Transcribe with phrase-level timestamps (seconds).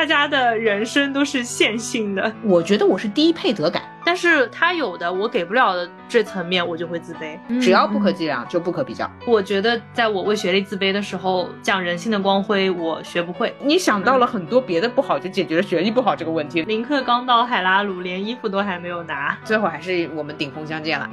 [0.00, 2.32] 大家的人生都是线性的。
[2.42, 7.38] 我觉得我是低配得感，但是他有的我给不了的这层面，我就会自卑。
[7.60, 9.10] 只要不可计量就不可比较。
[9.26, 13.54] 我觉得在我为学历自卑的时候，讲人性的光辉我学不会。
[13.62, 16.62] 你想到了很多别的不好，就解决了学历不好这个问题。
[16.62, 21.10] 林克刚到海拉鲁，连衣服都还没有拿，最后还是我们顶峰相见了。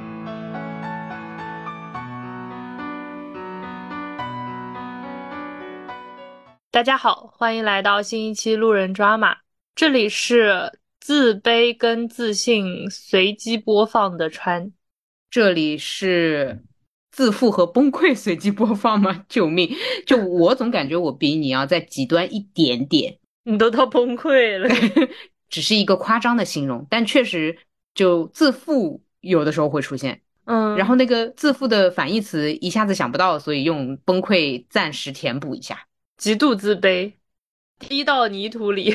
[6.78, 9.38] 大家好，欢迎来到新一期路人抓马。
[9.74, 14.70] 这里是自卑跟自信随机播放的川，
[15.28, 16.62] 这里是
[17.10, 19.24] 自负和崩溃随机播放吗？
[19.28, 19.74] 救命！
[20.06, 24.68] 就我总感觉我比你要再极端一点点，你都到崩溃了，
[25.50, 27.58] 只是一个夸张的形容，但确实
[27.92, 35.87] 就自负有的时候会出现，嗯，然后那个自负的反义词一下子想不到，所以用崩溃暂时填补一下。
[36.18, 37.14] 极度自卑，
[37.78, 38.94] 低到泥土里。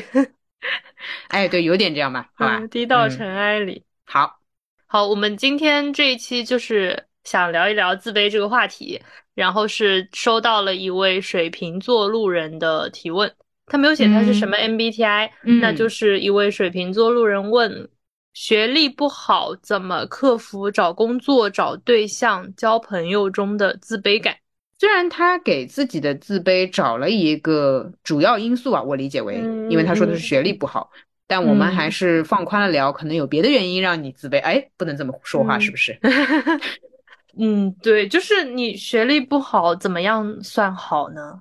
[1.28, 3.82] 哎，对，有点这样吧，好吧，低到尘埃里。
[4.04, 4.38] 好，
[4.86, 9.02] 好，我们今天这一期就是想聊一聊自卑这个话题。
[9.34, 13.34] 然后是收到了一位水瓶座路人的提问，
[13.66, 15.28] 他没有写他是什么 MBTI，
[15.60, 17.88] 那就是一位水瓶座路人问：
[18.32, 24.36] 学历不好怎么克服找工作、找对象、交朋友中的自卑感？
[24.84, 29.36] 虽然他给自己的自卑找了一个主要因素啊，我理解为，
[29.70, 30.90] 因为他说的是学历不好，
[31.26, 34.38] 但我们还是放宽了聊，可能有别的原因让你自卑。
[34.42, 35.98] 哎，不能这么说话，是不是？
[37.38, 41.40] 嗯， 对，就是你学历不好，怎么样算好呢？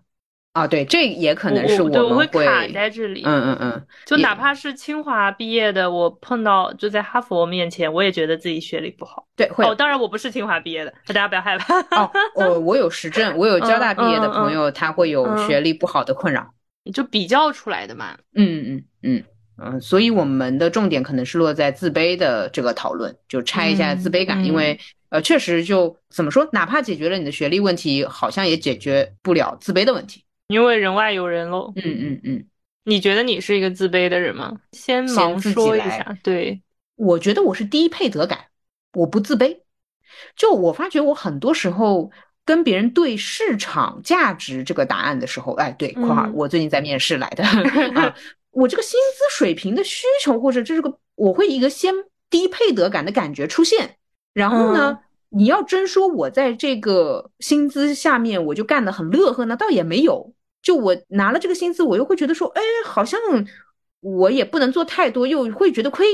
[0.53, 3.23] 啊，对，这也可能是我们会卡在这里。
[3.25, 9.27] 嗯嗯嗯，就哪怕是清华毕业的，我碰到就在哈佛面前，我也觉得自己学历不好。
[9.35, 9.65] 对，会。
[9.65, 11.79] 哦，当然我不是清华毕业的，大家不要害怕。
[11.99, 16.53] 哦，我 我有实证，我有交大毕业的朋友，他会有学历不好的困扰，
[16.93, 18.15] 就比较出来的嘛。
[18.35, 19.23] 嗯嗯嗯
[19.57, 30.23] 嗯，所以我们的重点可能是落在自卑的这个讨论，就拆一下自卑感，因为呃，确实就怎么说，哪怕解决了你的学历问题，好像也解决不了自卑的问题。
[30.53, 31.73] 因为人外有人喽。
[31.75, 32.45] 嗯嗯嗯，
[32.85, 34.55] 你觉得你是一个自卑的人吗？
[34.71, 36.15] 先忙说一下。
[36.23, 36.61] 对，
[36.95, 38.39] 我觉得我是低配得感，
[38.93, 39.57] 我不自卑。
[40.35, 42.11] 就我发觉，我很多时候
[42.45, 48.15] 跟别人对市场价值这个答案的时候，哎，对，括号我最近在面试来的啊，
[48.51, 51.91] 我这个薪资水平的需求或者这是个，我会一个先
[52.29, 53.95] 低配得感的感觉出现，
[54.33, 54.99] 然后呢？
[55.35, 60.31] 你要真说我在这个薪资下面我就干得很乐呵呢，倒也没有。
[60.63, 63.19] 就我拿了这个薪资，我又会觉得说，哎，好像
[63.99, 66.07] 我也不能做太多，又会觉得亏。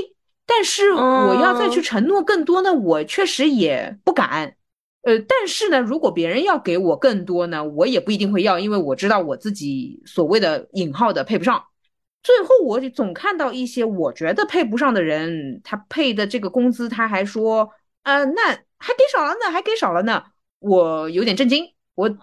[0.45, 4.55] 但是我要再去承诺更多呢，我确实也不敢。
[5.03, 11.63] 呃，但是呢，如果别人要给我更多呢，我也不一定会要，因为我知道我自己所谓的引号的配不上。
[12.21, 17.69] 最后，我总看到一些我觉得配不上的人，他配的这个工资，他还说，
[18.03, 18.59] 呃，那。
[18.81, 20.23] 还给少了呢，还给少了呢，
[20.59, 21.65] 我有点震惊。
[21.95, 22.15] 我主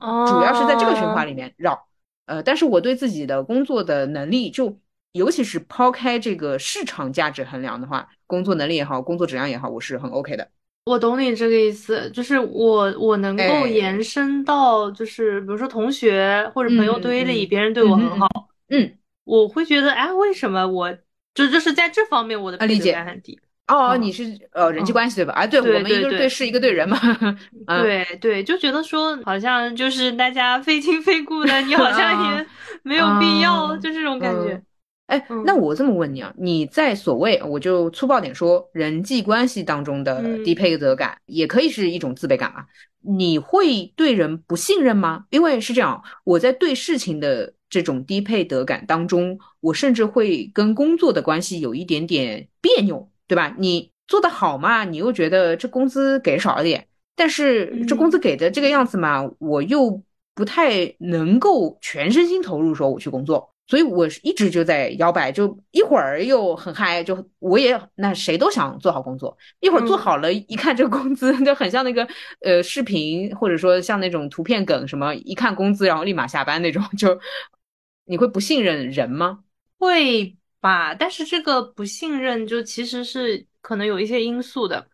[0.43, 1.79] 要是在这个循环里面绕，
[2.27, 4.79] 呃，但是我对自己的工作的能力，就
[5.13, 10.49] 尤其是抛开这个市场价值衡量的话，工作能力也好，工作质量也好，我是很 OK 的。
[10.85, 18.29] 我懂你这个意思，就是我我能够延伸到，就是比如说同学或者朋友堆里，别人对我很好，
[18.69, 20.93] 嗯，我会觉得，哎，为什么我
[21.35, 23.39] 就就是在这方面我的理解感很低。
[23.69, 25.33] 哦，你是呃人际关系对吧？
[25.33, 26.97] 啊，对，我们一个对事，一个对人嘛。
[27.67, 32.47] 对对，就觉得说好像就是大家非亲非故的，你好像也
[32.85, 34.63] 没有必要，就这种感觉。
[35.07, 42.67] 哎，那我这么问你啊，你在所谓我就粗暴点说人际关系当中的低配得感，也可以是一种自卑感啊。
[43.01, 45.25] 你会对人不信任吗？
[45.31, 53.09] 因为是这样，我在对事情的这种低配得感当中，我甚至会跟工作的关系有一点点别扭。
[53.27, 53.55] 对吧？
[53.59, 56.87] 你做的好嘛，你又觉得这工资给少了点，
[57.17, 60.01] 但是这工资给的这个样子嘛，我又
[60.35, 72.07] 不太能够全身心投入说我去工作，所以我一直就在摇摆，就一会儿又很嗨，就我也那谁都想做好工作，一会儿做好了，一看这个工资 就很像那个
[72.43, 77.19] 呃视频或者说像那种图片梗什么，一看工资然后立马下班那种，就
[78.07, 79.41] 你会不信任人吗？
[79.79, 80.37] 会。
[80.67, 84.87] 吧，但是这个不信任就其实是可能有一些因素的，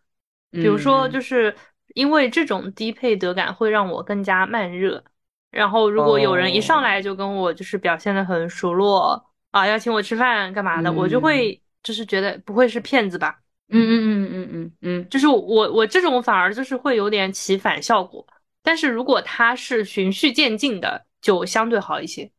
[0.51, 1.55] 比如说就是
[1.95, 5.03] 因为这种低配得感会让我更加慢热，
[5.51, 13.39] 然后如果有人一上来就跟我就是表现的很熟络啊，要请我吃饭干嘛的，我就会就是觉得不会是骗子吧？
[13.69, 18.25] 嗯嗯嗯嗯嗯嗯，就是我我这种反而就是会有点起反效果，
[18.61, 22.29] 但是如果他是循序渐进的，就相对好一些。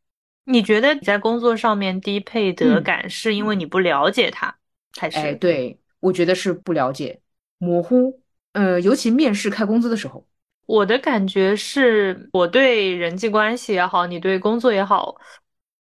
[0.45, 4.55] 你觉得你在工作上面低配得感是因为你不了解他，
[4.97, 5.19] 还是？
[5.19, 7.21] 哎，对，我觉得是不了解、
[7.59, 8.21] 模糊。
[8.53, 10.27] 呃，尤其面试开工资的时候，
[10.67, 15.17] 我的感觉是我对人际关系也好，你对工作也好，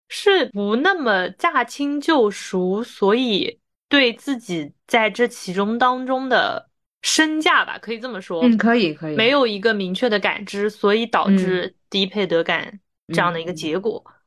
[0.09, 6.69] 是不那么驾轻就熟，所以对自己在这其中当中的
[7.01, 14.03] 身价吧，可以这么说，嗯，可以可以，没有一个明确的感知，所以导致低配得感这样的一个结果。
[14.05, 14.19] 嗯嗯，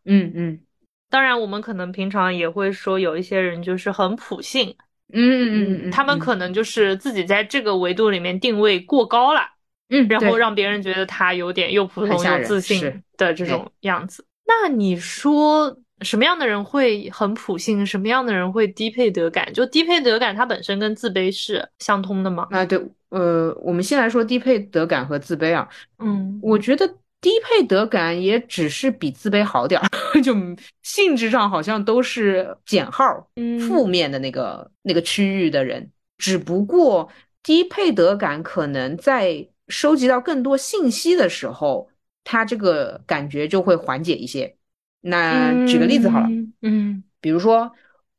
[1.11, 4.75] 当然，我们可能平常也会说有一些人就是很普信。
[5.15, 9.43] 嗯嗯嗯，他们可能就是自己在这个维度里面定位过高了，
[9.91, 14.25] 嗯，然后让别人觉得他有点又普通又自信的这种样子。
[14.47, 19.53] 那你说什么样的人会很普信，什么样的人会低配得感？
[19.53, 22.49] 就低配得感，它本身跟自卑是相通的吗？
[22.51, 25.69] 啊，对，呃，我们先来说低配得感和自卑啊。
[25.99, 26.91] 嗯，我觉得。
[27.23, 29.89] 低配得感也只是比自卑好点儿，
[30.21, 30.35] 就
[30.83, 33.27] 性质上好像都是减号、
[33.67, 37.09] 负面的那个那个区域的人，只不过
[37.43, 41.89] 低配得感可能在收集到更多信息的时候，
[42.25, 44.55] 他这个感觉就会缓解一些。
[45.01, 46.29] 那举个例子好了，
[46.61, 47.73] 嗯，比如说。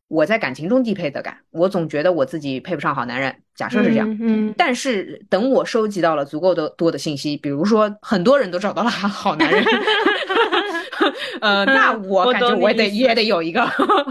[0.09, 3.41] 我在感情中低配得感，我总觉得我自己配不上好男人。
[3.55, 9.63] 假设是这样，嗯，但是等我收集到了足够的多的信息，比如说很多人都找到了好男人，
[11.39, 13.61] 呃，那 我感觉我也得也得有一个。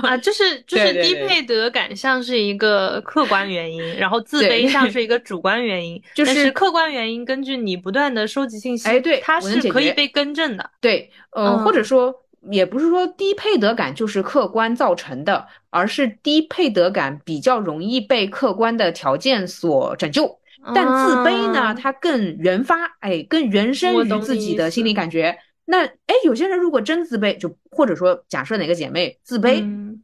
[0.03, 5.01] 啊，就是就是低配得感像是一个客观原因，然后自卑像是。
[5.03, 12.22] 一个主观原因，就是客观原因根据你不断的收集信息，哎，对，它是可以被更正的，对，呃，或者说。
[12.51, 20.41] 也不是说低配得感就是客观造成的，而是低配得感比较容易被客观的条件所拯救。
[20.75, 25.37] 但自卑呢，它更原发，哎，更原生于自己的心理感觉。
[25.65, 29.61] 那哎，有些人如果真自卑，就或者说假设哪个姐妹自卑，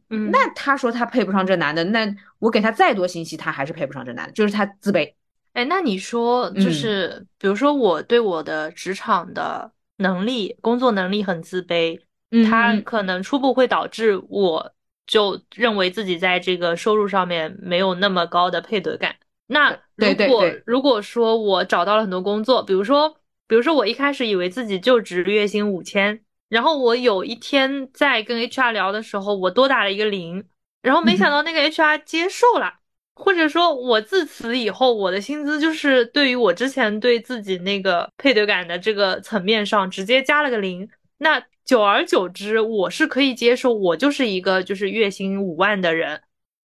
[0.09, 5.13] 嗯，那她说她配不上这男的，那我给她再多信息，她还是配不上这男的，就是她自卑。
[5.53, 11.99] 哎，那你说就是，比如说我对我的职场的能力、工作能力很自卑。
[12.47, 14.71] 他可能初步会导致我
[15.07, 19.15] 就认为自己在这个收入上面没有那么高的配得感。
[19.47, 23.17] 那如果如果说我找到了很多工作，比如说
[23.47, 30.45] 比如说我一开始以为自己就值月薪五千，然后我有一天在跟 HR 聊的时候，我多打了一个零，
[30.83, 32.75] 然后没想到那个 HR 接受了，
[33.15, 40.87] 或者说我自此以后我的薪资就是对于我之前对自己那个配得感的这个层面上直接加了个零，
[41.17, 41.43] 那。
[41.69, 46.23] 久而久之，我是可以接受，我就是一个就是月薪五万的人，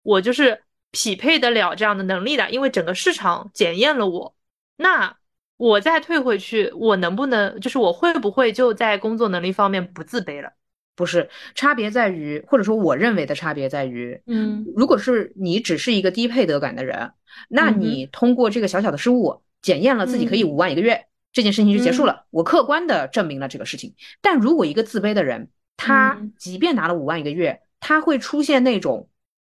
[0.04, 4.36] 我就是匹配得了这样的能力的，因为整个市场检验了我。
[4.76, 5.16] 那
[5.56, 10.52] 我再退回去，我能不能就是我会不会就在工作能力方面不自卑了？
[10.98, 17.14] 不是，差别在于，或者说我认为的差别在于，嗯，如果是你只是一个低配得感的人，
[17.48, 21.06] 那你通过这个小小的失误检验了自己可以五万一个月。
[21.32, 23.94] 这件事情就结束了，我客观的证明了这个事情。
[24.22, 29.10] 但如果一个自卑的人，他即便拿了五万一个月，他会出现那种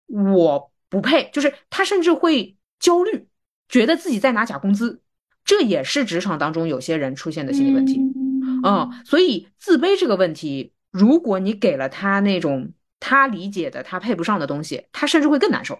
[0.07, 3.27] 我不配，就是他甚至会焦虑，
[3.69, 5.01] 觉得自己在拿假工资，
[5.45, 8.01] 这也是职场当中有些人出现的心理问题。
[8.63, 15.79] 嗯，所以自卑这个问题，如果你给了他那种他理解的他配不上的东西，他甚至会更难受。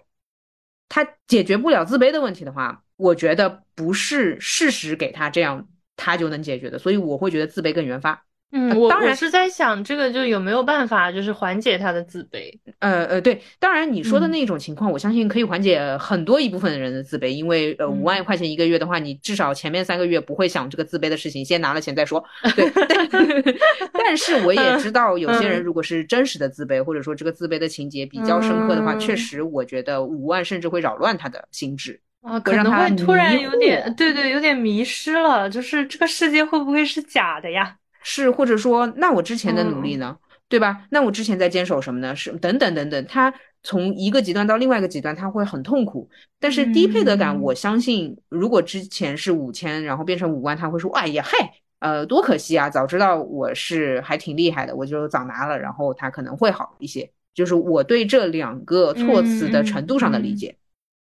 [0.88, 5.68] 他解决不了自卑的问题的话，我觉得不是事实给他这样。
[5.98, 8.24] 他就能解决的，所以我会觉得自卑更原发。
[8.50, 12.50] 嗯，我当然是在想这个就有没有办法，就是缓解他的自卑。
[12.78, 22.24] 呃呃，对，当然你说的那种情况，我相信可以缓解很多一部分人的自卑，因为呃五万块钱一个月的话，你至少前面三个月不会想这个自卑的事情，先拿了钱再说。
[22.56, 22.72] 对，
[23.92, 32.00] 但 是我也知道有些人如果是真实的自卑，或者说这个自卑的情节比较深刻的话，确实我觉得五万甚至会扰乱他的心智。
[32.22, 35.48] 啊，可能会突然有点，对对，有点迷失了。
[35.48, 37.76] 就是这个世界会不会是假的呀？
[38.02, 40.16] 是，或者说，那我之前的努力呢？
[40.48, 40.86] 对吧？
[40.90, 42.16] 那我之前在坚守什么呢？
[42.16, 43.06] 是等等等等。
[43.06, 43.32] 他
[43.62, 46.08] 从一个极端到另外一个极端，他会很痛苦。
[46.40, 51.38] 但是低配得感，我相信，如果之前是五千，然后变成五万，他会说：“哎呀，嘿，
[51.80, 52.70] 呃，多可惜啊！
[52.70, 57.10] 早知道我是还挺厉害的，我就早拿了。”然后他可能会好一些。
[57.34, 60.56] 就是我对这两个措辞的程度上的理解。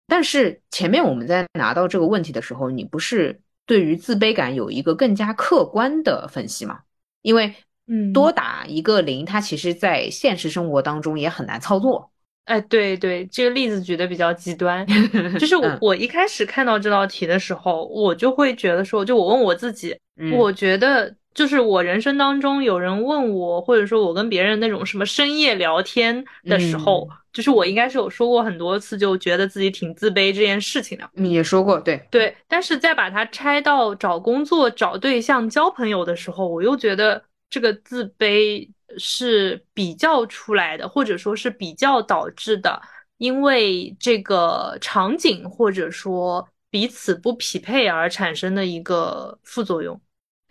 [0.07, 6.79] 但是前面我们在拿到这个问题的时候，你不是对于自卑感有一个更加客观的分析吗？
[7.21, 7.53] 因为，
[7.87, 12.11] 嗯，多打一个零，它其实在现实生活当中也很难操作。
[12.45, 14.85] 哎，对对，这个例子举的比较极端。
[15.39, 19.97] 就是我我一开始看到这道题的时候，我就会觉得说，就我问我自己，
[20.33, 31.09] 我觉得就是我人生当中有人问我，或者说我跟别人那种什么深夜聊天的时候，就是我应该是有说过很多次，就觉得自己挺自卑这件事情的。
[31.13, 32.35] 你也说过，对对。
[32.47, 42.79] 但是在把它拆到找工作、找对象、交朋友的时候，我又觉得这个自卑是比较出来的，或者说是比较导致的，
[43.17, 49.99] 因为这个场景或者说彼此不匹配而产生的一个副作用。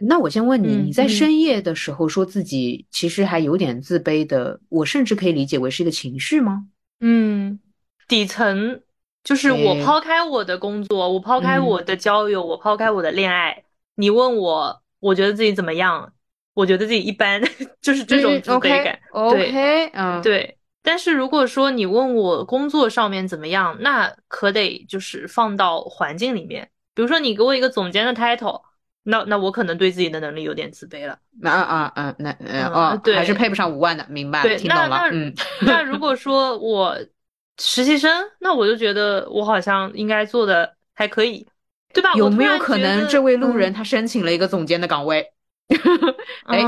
[0.04, 6.64] 那我先问你，你在深夜的时候说自己其实还有点自卑的，我甚至可以理解为是一个情绪吗？
[7.00, 7.60] 嗯，
[8.08, 8.80] 底层
[9.22, 16.12] 就是我抛开我的工作，我抛开我的交友，我抛开我的恋爱，你问我，我觉得自己怎么样？
[16.54, 17.40] 我觉得自己一般，
[17.80, 18.98] 就是这种自卑感。
[19.12, 20.58] OK，嗯，对。
[20.82, 28.62] 但是如果说你问我工作上面怎么样，那可得就是放到环境里面，比如说你给我一个总监的 title。
[29.04, 31.18] 那那我可能对自己的能力有点自卑了。
[31.42, 32.30] 啊啊啊，那
[32.72, 34.42] 哦，对，还是配不上五万的，明白？
[34.42, 35.08] 对听懂了。
[35.10, 35.32] 嗯，
[35.66, 36.96] 那如果说我
[37.58, 41.46] 实习生，那我就觉得我好像应该做的还可以，
[41.92, 42.12] 对吧？
[42.14, 45.32] 有没有可能这位路人他申请了一个总监的岗位？
[46.46, 46.64] 哎，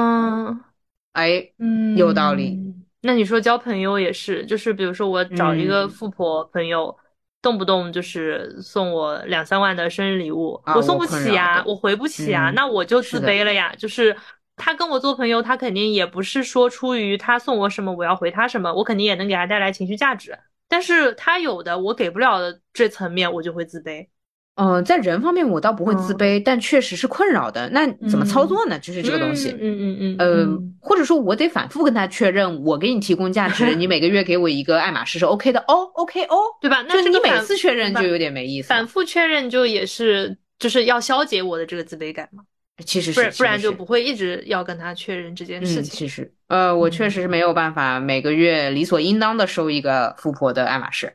[1.12, 2.58] 哎，嗯，有道理。
[3.02, 6.96] 那你说交朋友也是，就是比如说我找一个富婆朋友。
[7.44, 13.74] 动不动就是送我两三万的生日礼物，我送不起呀，我回不起呀，那我就自卑了呀。
[13.76, 14.16] 就是
[14.56, 20.36] 他跟我做朋友，他肯定也不是说出于他送我什么我要回他什么，我肯定也能给他带来情绪价值。
[20.66, 24.08] 但是他有的我给不了的这层面，我就会自卑。
[24.56, 27.68] 嗯，在人方面我倒不会自卑，但确实是困扰的。
[27.70, 28.78] 那怎么操作呢？
[28.78, 29.50] 就是这个东西。
[29.50, 30.16] 嗯嗯嗯。
[30.18, 36.84] 呃，或者说我得反复跟他确认，我给你提供价值， 你每个月给我一个爱马仕是 OK 的哦，OK 哦，对吧？
[36.88, 38.68] 那你每次确认就有点没意思。
[38.68, 42.44] 反复确认就也是就是要消解我的这个自卑感嘛。
[42.84, 45.84] 其实不然不然就不会一直要跟他确认这件事情。
[45.84, 51.12] 其实呃，我确实是没有办法每个月理所应当的收一个富婆的爱马仕。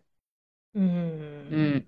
[0.73, 1.83] 嗯嗯。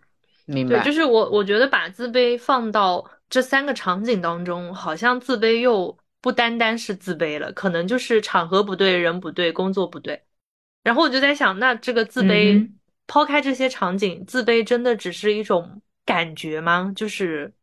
[0.52, 10.22] 明白，对，就是我，我觉得把自卑放到这三个场景当中，好像自卑又不单单是自卑了，可能就是场合不对，人不对，工作不对。
[10.84, 12.70] 然后我就在想，那这个自卑，
[13.08, 16.92] 抛开这些场景，自卑真的只是一种感觉吗？
[16.96, 17.54] 就是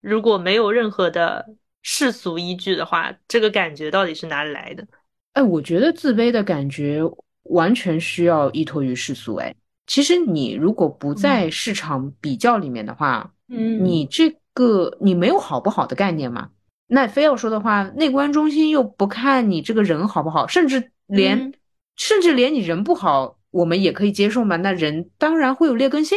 [0.00, 4.86] 如果没有任何的世俗依据的话，这个感觉到底是哪里来的？
[5.34, 7.02] 哎，我觉得自卑的感觉
[7.42, 9.54] 完全需要依托于世俗，哎。
[9.86, 16.48] 其实你如果不在市场比较里面的话，嗯，你这个你没有好不好的概念嘛？
[16.88, 21.52] 那非要说的话，内观中心又不看你这个人好不好，甚至连
[21.96, 24.56] 甚至连你人不好，我们也可以接受嘛？
[24.56, 26.16] 那人当然会有劣根性，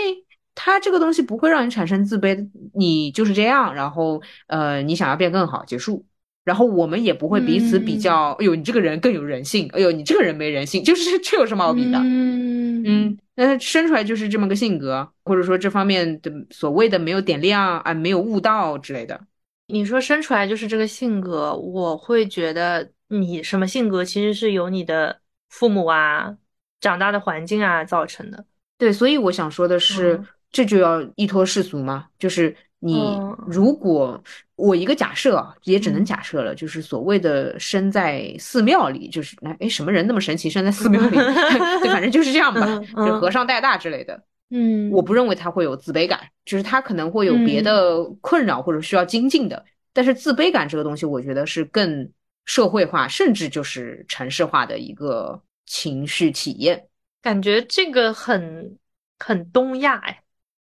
[0.55, 6.05] 他这个东西不会让你产生自卑，你就是这样，然后呃，你想要变更好，结束。
[6.49, 11.99] 然后我们也不会彼此比较，哎呦，你这个人更有人性，哎呦，你这个人没人性，就是这有什么好比的？
[11.99, 19.21] 嗯嗯，那生出来就是这么个性格，或者说这方面的所谓的没有点亮啊，没有悟道之类的。
[19.67, 26.35] 你说生出来就是这个性格，我会觉得你什么性格其实是由你的父母啊、
[26.81, 28.43] 长大的环境啊造成的。
[28.79, 30.19] 对，所以我想说的是，
[30.51, 32.55] 这就要依托世俗嘛，就是。
[32.81, 34.23] 你如果
[34.55, 41.17] 我一个假设也只能假设了，就是所谓的生在寺庙里，就是那哎什么人那么神奇生在寺庙里？
[41.81, 42.65] 对，反正就是这样吧，
[43.05, 44.23] 就和尚带大之类的。
[44.49, 49.65] 嗯，我不认为他会有自卑感，就是他可能会有别的困扰或者需要精进的。
[49.91, 52.09] 但是自卑感这个东西，我觉得是更
[52.45, 56.87] 社会化，甚至就是城市化的一个情绪体验。
[57.21, 58.77] 感觉这个很
[59.19, 60.21] 很东亚哎，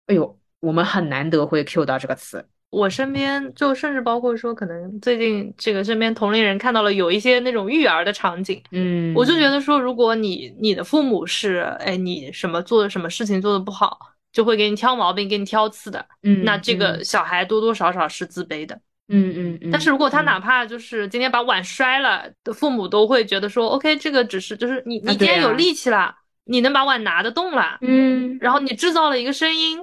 [0.06, 0.38] 哎呦。
[0.66, 2.44] 我们很难得会 Q 到这个词。
[2.72, 13.98] 我身边就甚至包括说，可能最近这个身边同龄人看到了有一些那种育儿的场景，嗯，我就觉得说，如果你你的父母是，哎，你什么做的什么事情做的不好，
[14.34, 18.76] 就会给你挑毛病，给你挑刺的，嗯，那这个小孩多多少少是自卑的，
[19.08, 19.72] 嗯嗯嗯。
[19.72, 29.80] 但是如果他哪怕就是今天把碗摔了，的父母都会觉得说，OK，这个只是就是你你今天有力气了，你能把碗拿得动了，嗯，然后你制造了一个声音。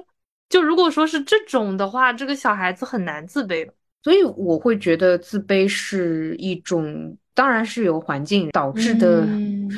[0.53, 3.67] 就如果说是这种的话，这个小孩子很难自卑
[4.03, 9.27] 所以我会觉得自卑是一种，当然是由环境导致的。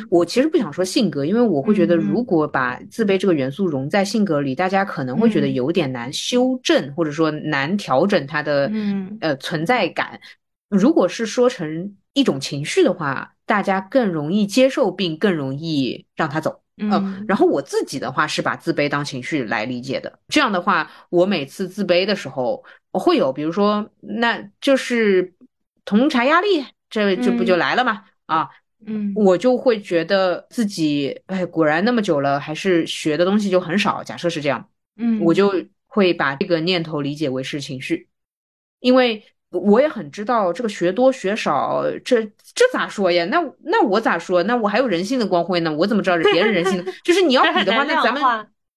[0.09, 10.19] 我其实不想说性格，因为我会觉得，如果把自卑这个元素融在性格里，大家可能会觉得有点难修正，或者说难调整它的嗯呃存在感。
[10.67, 16.64] 如果是说成一种情绪的话，大家更容易接受，并更容易让它走。
[16.77, 20.19] 嗯，然后我自己的话是把自卑当情绪来理解的。
[20.27, 25.33] 这样的话，我每次自卑的时候，我会有，比如说，那就是
[25.85, 28.03] 同柴压力，这这不就来了吗？
[28.25, 28.49] 啊，
[28.85, 34.03] 嗯，我就会觉得自己，哎，果然那么久了，还是学的东西就很少。
[34.03, 35.53] 假设是这样，嗯，我就
[35.87, 38.09] 会把这个念头理解为是情绪，
[38.81, 39.23] 因为
[39.59, 43.25] 我也很知道这个学多学少，这这咋说呀？
[43.25, 44.43] 那那我咋说？
[44.43, 46.91] 那我还有人性的光辉呢，我怎么知道 别人人性呢？
[47.03, 48.23] 就是你要比的话，那咱们。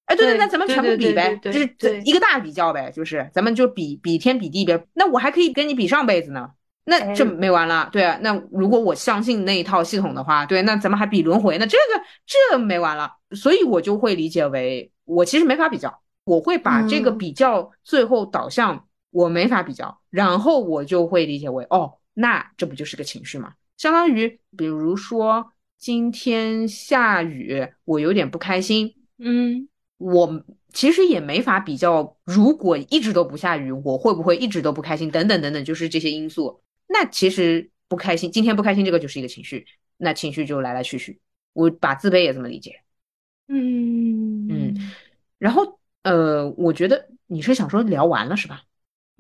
[0.07, 1.69] 哎，对对，那咱们全部比呗，就是
[2.03, 4.83] 一个大比较呗，就是咱们就比比天比地呗。
[4.95, 6.49] 那我还可以跟你比上辈子呢，
[6.87, 7.91] 那这没完了。
[7.93, 13.11] 对啊，那如果我相信那一套系统的话，对，那咱们还比轮回呢，这个这没完了。
[13.33, 23.55] 所以我就会理解为，我其实没法比较，我会把这个比较最后导向我没法比较，然后我就会理解为，哦，那这不就是个情绪吗？
[23.77, 29.69] 相当于比如说今天下雨，我有点不开心，嗯。
[29.99, 35.11] 我其实也没法比较，如果一直都不下雨，我会不会一直都不开心？
[35.11, 36.63] 等等等等，就是这些因素。
[36.87, 41.21] 那其实不开心，今天不开心，这个就是一个情绪，那情绪就来来去去。
[41.53, 42.81] 我把自卑也这么理解。
[43.49, 44.93] 嗯嗯。
[45.39, 48.63] 然后呃，我觉得你是想说聊完了是吧？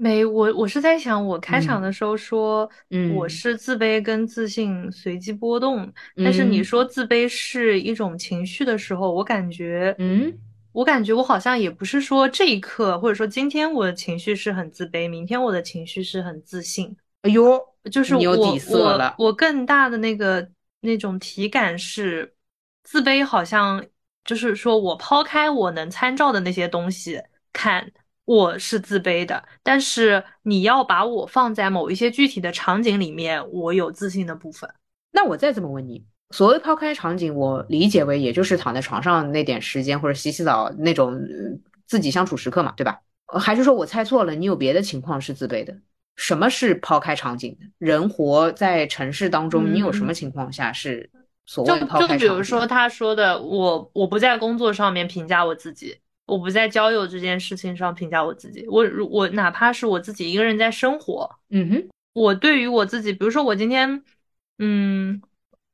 [0.01, 10.33] 没，我我是在想，我开场的时候说，嗯，我是自卑跟自信随机波动，但是你说自卑是一种情绪的时候，我感觉，嗯。
[10.71, 16.95] 我感觉我好像也不是说这一刻，或者说今天我的情绪是很自卑，明天我的情绪是很自信。
[17.23, 17.59] 哎呦，
[17.91, 18.37] 就是我
[18.71, 20.49] 我我更大的那个
[20.83, 22.33] 那种体感是
[22.85, 23.85] 自卑，好像
[24.25, 27.21] 就是说我抛开我能参照的那些东西
[27.53, 27.91] 看，
[28.29, 29.43] 我是自卑的。
[29.63, 34.69] 但是你要把我放在某一些具体的场景里面，我有自信的部分。
[35.11, 36.05] 那我再这么问你？
[36.31, 41.19] 所谓抛开场景，我理解为也就是躺在床上那点时间，或者洗洗澡那种
[41.87, 43.01] 自己相处时刻嘛，对吧？
[43.41, 44.35] 还是说我猜错了？
[44.35, 45.75] 你有别的情况是自卑的？
[46.17, 47.67] 什么是抛开场景的？
[47.79, 51.09] 人活在城市当中，你有什么情况下是
[51.47, 52.19] 所谓抛开场景？
[52.19, 55.97] 就比如说他说的，我我不在工作上面评价我自己，
[56.29, 64.05] 我不在交友这件事情上评价我自己，我我哪怕是我自己一个人在生活，嗯哼，我对于我自己，比如说我今天，
[64.59, 65.21] 嗯。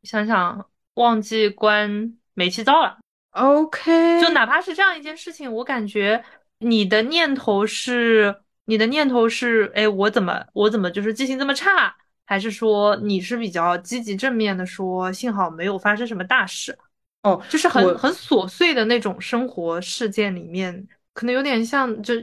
[0.04, 2.98] 想想忘记关煤气灶了
[3.30, 6.22] ，OK，就哪怕是这样一件事情，我感觉
[6.58, 11.96] 你的念头是你的念头是，哎，我怎么我怎么就是记性这么差？
[12.26, 16.78] 还是说你是比较积极正面的，说幸好没有发生什么大事？
[17.24, 22.14] 哦，就是很很琐碎的那种生活事件里面，可能有点像，就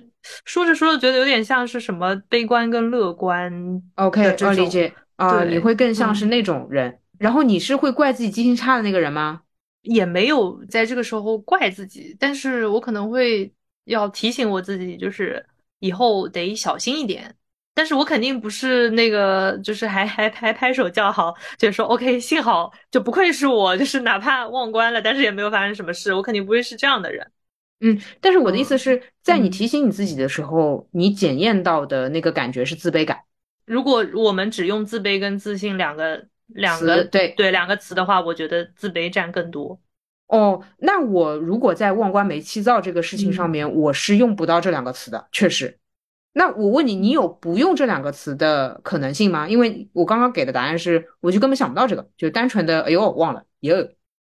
[0.46, 3.52] 说着说着觉得有点像是什么悲观跟乐观。
[3.96, 7.00] OK，我理解啊，你会更像是那种人。
[7.18, 9.42] 然后你是会怪自己记性差的那个人吗？
[9.82, 13.52] 也没有在这个时候怪自己，但是我可能会
[13.86, 15.44] 要提醒我自己，就是
[15.80, 17.36] 以后得小心一点。
[17.82, 27.32] 但是我肯定不是那个，就是还还还拍手叫好，就是说 OK，幸好就不愧是我，就是哪怕忘关了，但是也没有发生什么事，我肯定不会是这样的人。
[27.80, 33.18] 嗯，但是我的意思是在你提醒你自己的时候，你检验到的那个感觉是自卑感。
[33.66, 36.28] 如果我们只用自卑跟自信两个。
[36.54, 39.80] 两个对对两个词的话，我觉得自卑占更多。
[40.28, 45.80] 哦，那我如果在忘关煤气灶这个事情上面，我是用不到这两个词的，确实。
[46.34, 49.48] 那我问你，你有不用这两个词的可能性吗？
[49.48, 53.76] 因为我刚刚给的答案是，我就根本想不到这个，就单纯的，哎呦，忘了，哟。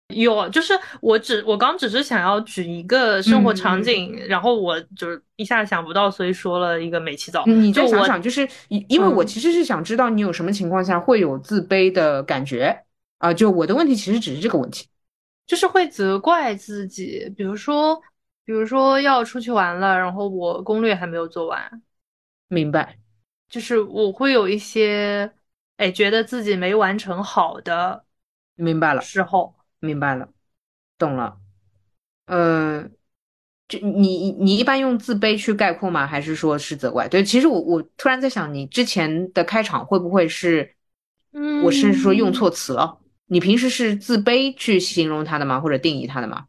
[0.09, 7.43] 有，就是我只我刚只是想要举一个生活场景，然后我就是一下想不到，所以说了一个煤气灶。
[7.47, 12.79] 你再想想，就是因为我其实是想知道你有什么情况下会有自卑的感觉
[13.19, 13.33] 啊？
[13.33, 14.87] 就我的问题其实只是这个问题，
[15.47, 17.99] 就是会责怪自己，比如说，
[18.45, 21.83] 比如说要出去玩了，然后我攻略还没有做完，
[22.53, 22.99] 明白？
[23.49, 25.33] 就是我会有一些
[25.79, 28.05] 哎觉得自己没完成好的，
[28.57, 29.55] 明白了事后。
[29.81, 30.29] 明白了，
[30.99, 31.39] 懂了，
[32.27, 32.89] 呃，
[33.67, 36.07] 就你你一般用自卑去概括吗？
[36.07, 37.09] 还是说是责怪？
[37.09, 40.77] 对，其实我我突然在想，你之前的开场会不会是，
[41.33, 42.99] 嗯，我是说用错词了？
[43.27, 45.59] 你平时是自卑去形容他的吗？
[45.59, 46.47] 或者定义他的吗？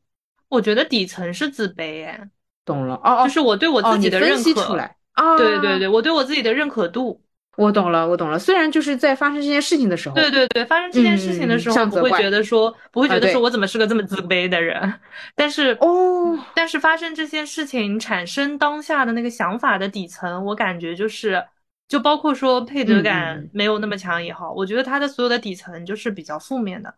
[0.50, 2.30] 我觉得底层是自卑，哎，
[2.64, 7.22] 懂了，哦哦，就是我对我自己的认可出来，啊，对对对，我对我自己的认可度。
[7.56, 8.40] 我懂了，我懂了。
[8.40, 14.92] 虽然就是在发生这件事情的时候，对对对，发生这件事情的时候，不会觉得说，不会觉得说我怎么是个这么自卑的人。
[15.36, 21.46] 但是哦，但是发生这件事情产生当下的那个想法的底层，我感觉就是，
[21.88, 26.92] 就包括说配得感没有那么强也好，我觉得他的所有的底层就是比较负面的。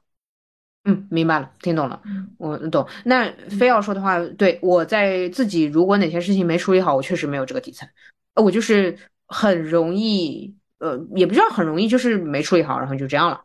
[0.85, 2.01] 嗯，明白了，听懂了，
[2.37, 2.87] 我懂。
[3.03, 7.87] 那非要说的话，对我在自己如果哪些事情没处理好，我确实没有这个底层，
[8.35, 8.97] 我就是。
[9.27, 13.41] 很容易呃，也不知道很容易，就是没处理好，然后就这样了。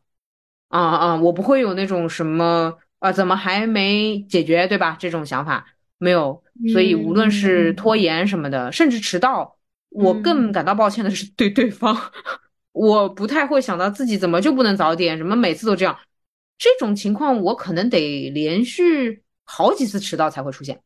[0.68, 4.94] 啊啊，我不会有那种什么啊，怎么还没解决，对吧？
[5.00, 5.64] 这种想法
[5.96, 6.42] 没有。
[6.70, 9.56] 所以无论是拖延什么的，甚至迟到，
[9.88, 11.96] 我更感到抱歉的是对对方。
[12.72, 15.96] 我不太会想到自己怎么就不能早点，什么每次都这样。
[16.60, 20.82] 这种情况我可能得连续好几次迟到才会出现。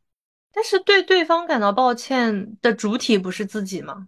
[0.53, 4.07] 但是对对方感到抱歉的主体不是自己吗？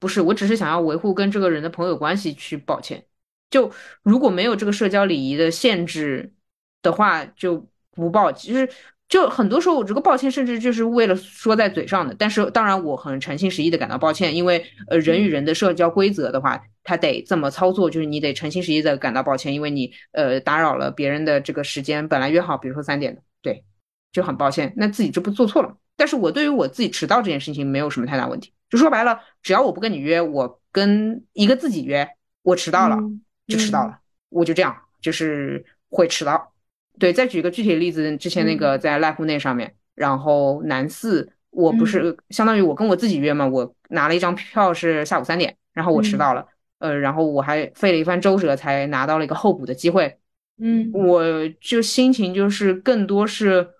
[0.00, 3.06] 不是，我只是想要维护跟这个人的朋友关系去抱歉。
[3.48, 3.70] 就
[4.02, 6.34] 如果没有这个社交礼仪的限制
[6.82, 8.32] 的话，就不抱。
[8.32, 8.68] 其实
[9.08, 12.12] 就很多时候，我这个抱歉甚至就是为了说在嘴上的。
[12.18, 23.64] 但是当然，我很诚心实意的感到抱歉，因为呃，人与人的社交规则的话，他得这么操作，就是你得诚心实意的感到抱歉，因为你呃打扰了别人的这个时间，本来约好，比如说三点的，对，
[24.12, 24.72] 就很抱歉。
[24.76, 25.76] 那自己这不做错了？
[25.96, 32.08] 但是我对于我自己迟到这件事情没有什么太大问题，就说白了，只要我不跟你约，我跟一个自己约，
[32.42, 32.98] 我迟到了
[33.46, 36.52] 就迟到了，我就这样，就是会迟到。
[36.98, 46.46] 对，再举一个具体的例子，之前那个在濑户内上面，然后南四，我不是相当于我跟我自己约嘛，我拿了一张票是下午三点，然后我迟到了，
[46.84, 50.18] 呃，然后我还费了一番周折才拿到了一个候补的机会，
[50.60, 51.22] 嗯，我
[51.60, 53.70] 就心情就是更多是。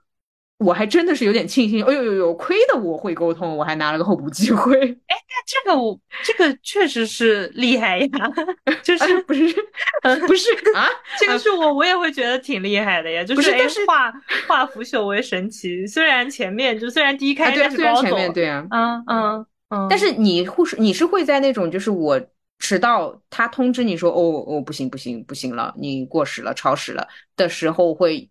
[0.58, 4.78] 我还真的是有点庆幸，哎呦呦呦，亏的我会沟通，我还拿了个候补机会。
[4.78, 8.08] 哎，那这个我这个确实是厉害呀，
[8.80, 9.52] 就是不是
[10.26, 10.88] 不是啊？
[11.18, 14.12] 这个是我我也会觉得挺厉害的呀，就是但是化
[14.46, 15.84] 化腐朽为神奇。
[15.86, 22.18] 虽然前面就虽然第一开始是高前面对啊，嗯嗯嗯，但是你会是你是会在那种就是我
[22.58, 28.28] 迟到，他通知你说哦哦不行不行不行了，你过时了超时了的时候会。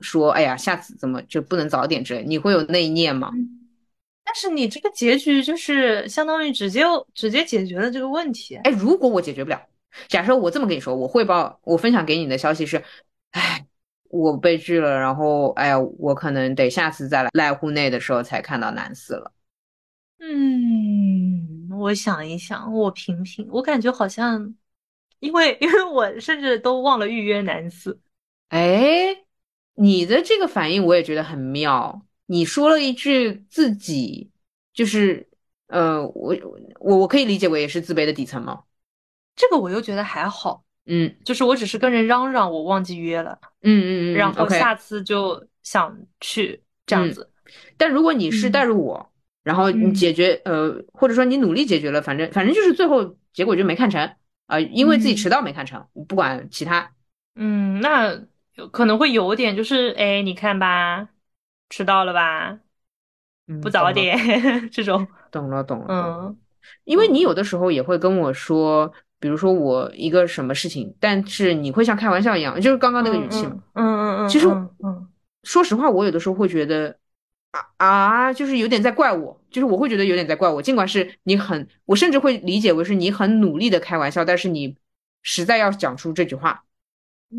[0.00, 2.24] 说，哎呀，下次怎么就不能早点之类？
[2.24, 3.30] 你会有内念吗？
[4.24, 6.82] 但是你这个结局就是相当于直接
[7.14, 8.56] 直接解决了这个问题。
[8.56, 9.62] 哎，如果我解决不了，
[10.08, 12.82] 假设我这么跟你说，我汇报我分享给你的消息是，
[13.30, 13.64] 哎，
[14.10, 19.32] 我被拒了，然后，哎呀，我可能得下次再来濑户内的时候才看到男四了。
[20.18, 21.23] 嗯，
[21.78, 24.54] 我想一想，我品品，我感觉好像，
[25.20, 28.00] 因为因为我甚至都忘了预约男四，
[28.48, 29.20] 哎。
[29.76, 32.00] 你的这个反应我也觉得很妙。
[32.26, 34.30] 你说了一句自己
[34.72, 35.28] 就是，
[35.66, 36.36] 呃，我
[36.78, 38.62] 我我可以理解为也是自卑的底层吗？
[39.34, 40.64] 这个我又觉得还好。
[40.86, 43.36] 嗯，就是我只是跟人嚷嚷我忘记约了。
[43.62, 44.14] 嗯嗯嗯。
[44.14, 47.28] 然后下次就想去这样子。
[47.76, 49.12] 但如果你是带入我，
[49.44, 54.10] 然后你解决呃，或者说你努力解决了，反正反正就是最后结果就没看成
[54.46, 56.90] 啊，因为自己迟到没看成，不管其他。
[57.36, 58.20] 嗯，那。
[58.70, 61.08] 可能会有点，就是哎，你看吧，
[61.70, 62.56] 迟到了吧，
[63.60, 64.16] 不早点
[64.70, 65.04] 这种。
[65.32, 65.86] 懂了，懂了。
[65.88, 66.36] 嗯，
[66.84, 73.56] 因为你有的时候也会跟我说，比如说我一个什么事情，但是你会像开玩笑一样，就是刚刚那个语气嘛。
[73.72, 74.28] 嗯嗯嗯。
[74.28, 75.08] 其实，嗯，
[75.42, 76.96] 说实话，我有的时候会觉得
[77.54, 84.76] 啊啊，就是有点在怪我，就是我会觉得有点在怪我，尽管是你很，我甚至会理解为是你很努力的开玩笑，但是你
[85.22, 86.64] 实在要讲出这句话。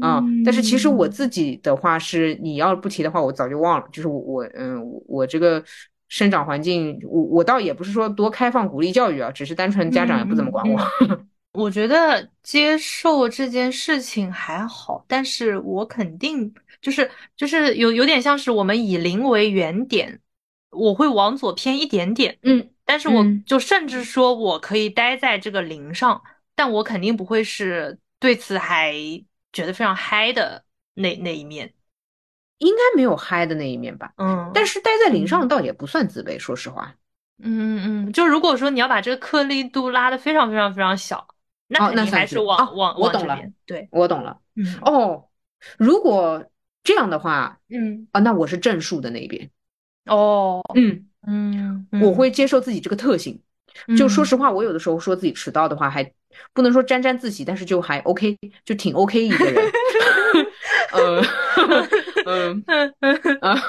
[0.02, 3.88] 啊，但是其实我自己的话是，你要不提的话，我早就忘了。
[3.94, 5.64] 就是我我嗯，我这个
[6.10, 10.80] 生长环境，我我倒也不是说多开放鼓励教育啊，只是单纯家长也不怎么管我。
[11.54, 16.54] 我觉得接受这件事情还好，但是我肯定
[16.86, 20.20] 就是就是有有点像是我们以零为原点，
[20.70, 26.22] 我会往左偏一点点，嗯，但是我就甚至说我可以待在这个零上，
[26.54, 28.94] 但我肯定不会是对此还。
[29.56, 31.74] 觉得非常嗨的那那一面，
[32.58, 34.12] 应该没有嗨的那一面吧？
[34.18, 36.94] 嗯，但是待在零上倒也不算自卑，说实话。
[37.42, 41.26] 嗯嗯嗯，就如果说你要把这个颗粒度拉的非常非常非常小，
[41.68, 44.42] 那肯定还是往往我懂了，对，我懂了。
[44.58, 45.30] 嗯哦，
[45.78, 46.46] 如果
[46.86, 49.50] 这样的话，嗯啊，那我是正数的那一边。
[50.06, 53.42] 哦，嗯嗯，我会接受自己这个特性。
[53.98, 56.10] 就说实话，我有的时候说自己迟到的话，还
[56.54, 59.56] 不能说沾沾自喜，但是就还 OK，就挺 OK 一个人。
[62.26, 63.60] 嗯嗯啊，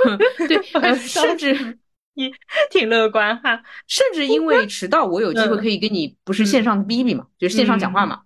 [0.46, 1.78] 对，甚至
[2.14, 2.30] 你
[2.70, 3.60] 挺乐观哈。
[3.88, 8.20] 甚至因为迟到，我有机会可以跟你不是线上逼逼嘛，就是线上讲话嘛。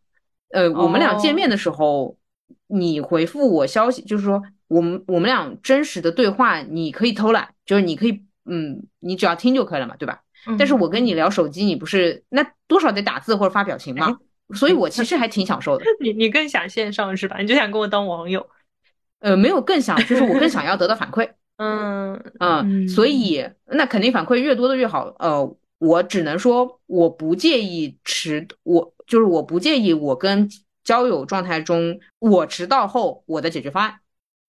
[0.50, 2.18] 呃，我们俩见面的时候，
[2.66, 10.20] 你回复我消息，就是说我们我们俩真实的对话，你可以偷懒，就是你可以，嗯，你只要听就可以了嘛，对吧？
[10.56, 14.16] 但是我跟你聊手机，你不是那多少得打字或者发表情吗？
[14.54, 15.84] 所以我其实还挺享受的。
[16.00, 17.38] 你你更想线上是吧？
[17.38, 18.48] 你就想跟我当网友？
[19.18, 21.28] 呃，没有更想，就是我更想要得到反馈。
[21.58, 25.14] 嗯嗯，所以那肯定反馈越多的越好。
[25.18, 30.48] 呃，我只能说我不介意迟，我就是我不介意我跟
[30.82, 33.99] 交友状态中我迟到后我的解决方案，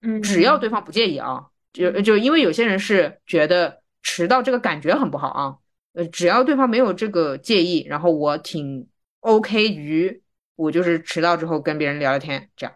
[0.01, 5.55] 嗯，只要对方不介意啊，就就因为有些人是觉得迟到这个感觉很不好啊，
[5.93, 8.87] 呃，只要对方没有这个介意，然后我挺
[9.19, 10.21] OK 于
[10.55, 12.75] 我就是迟到之后跟别人聊聊天这样，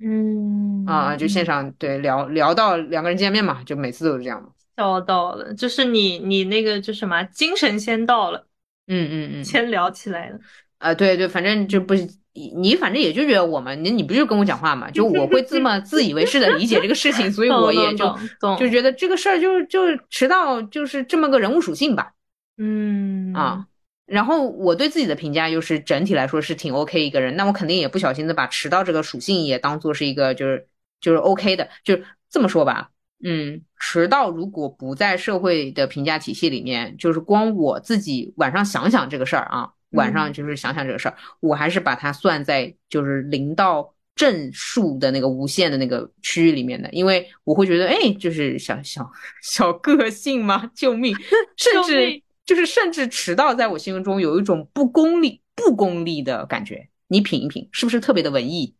[0.00, 4.48] 嗯啊，就线上对聊聊到两个人见面嘛，就每次都是这样嘛。
[4.76, 8.46] 笑到了，就是你你那个就什么精神先到了，
[8.88, 10.38] 嗯嗯嗯，先聊起来了。
[10.78, 11.94] 啊，对对，反正就不
[12.34, 14.90] 你反正也就觉得我嘛，你你不就跟我讲话嘛？
[14.90, 18.12] 就我会这么 自以为是的理解这个事情，所以我也就
[18.58, 22.12] 就觉得这个事儿就就迟到就是这么个人物属性吧。
[22.58, 23.66] 嗯啊，
[24.06, 30.66] 然后我对自己的评价又是整体来说是挺 OK 一个人，那我肯定也不小心的把迟到这个属性也当做是一个就是
[31.00, 31.98] 就是 OK 的，就
[32.30, 32.90] 这么说吧。
[33.26, 49.10] 嗯，迟到如果不在社会的评价体系里面，就是光我自己晚上想想这个事儿啊，晚上就是想想这个事儿，我还是把它算在就是零到正数的那个无限的那个区域里面的，因为我会觉得，哎，就是小小
[49.42, 51.16] 小个性嘛， 救命！
[51.56, 56.88] 甚至就是甚至迟到在我心目中有一种不功利、不功利的感觉。
[57.08, 58.74] 你品一品，是不是特别的文艺？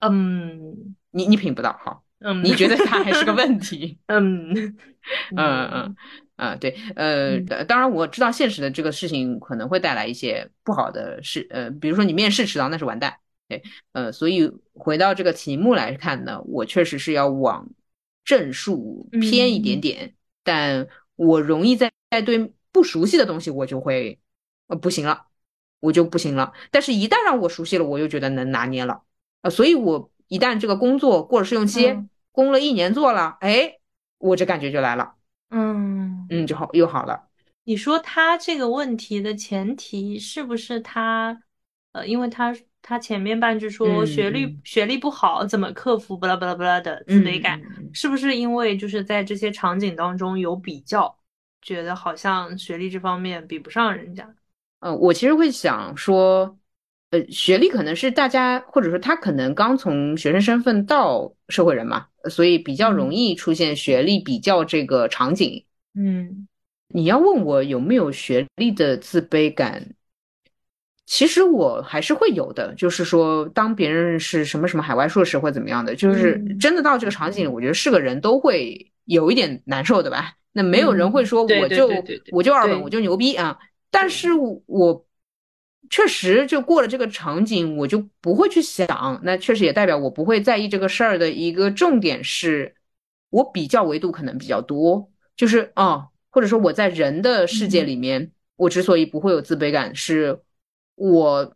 [0.00, 2.02] 嗯，你你品不到哈。
[2.20, 3.98] 嗯，你觉得它还是个 问题？
[4.06, 4.52] 嗯
[5.36, 5.96] 嗯嗯
[6.36, 13.16] 啊，对，呃，当然我知道现实的这个事情可能会带来一些不好的事，呃，比如说你面试迟到，那是完蛋。
[13.48, 17.68] 对，呃，所以回到这个题目来看呢，我确实是要往
[18.24, 24.18] 正数偏一点点，但我容易在在对不熟悉的东西，我就会
[24.66, 25.26] 呃不行了，
[25.80, 26.52] 我就不行了。
[26.70, 29.02] 但是，一旦让我熟悉了，我又觉得能拿捏了，
[29.42, 31.96] 呃，所以我一旦这个工作过了试用期。
[32.36, 33.78] 工了一年做了，哎，
[34.18, 35.14] 我这感觉就来了，
[35.54, 37.28] 嗯嗯，就好又好了。
[37.62, 41.40] 你说他这个问题的前提是不是他，
[41.92, 47.60] 呃，因为他他前面半句说学历学历不好，怎么克服巴拉巴拉巴拉的自卑感，
[47.92, 51.16] 是不是因为就是在这些场景当中有比较，
[51.62, 54.28] 觉得好像学历这方面比不上人家？
[54.80, 56.58] 嗯，我其实会想说。
[57.14, 65.64] 呃，学历可能是大家，或者说他可能刚从学生身份到社会人嘛，所以比较容易出现学历比较这个场景。
[65.94, 66.48] 嗯，
[66.88, 69.94] 你要问我有没有学历的自卑感，
[71.06, 72.74] 其实我还是会有的。
[72.74, 80.32] 就是说，当别人是什么什么海外硕士或怎么样的，就是真的到这个场景，我觉得是个人都会有一点难受的吧。
[80.52, 81.88] 那没有人会说我就
[82.32, 83.56] 我就二本我就牛逼啊，
[83.92, 85.06] 但是我。
[85.90, 89.20] 确实，就过了这个场景，我就不会去想。
[89.22, 92.74] 那确实也代表我不会在意这个事儿的一个重点是，
[93.30, 95.10] 我比较维度可能比较多。
[95.36, 100.40] 就是啊，或者说我在人的世界里面，我之所以不会有自卑感，是
[100.94, 101.54] 我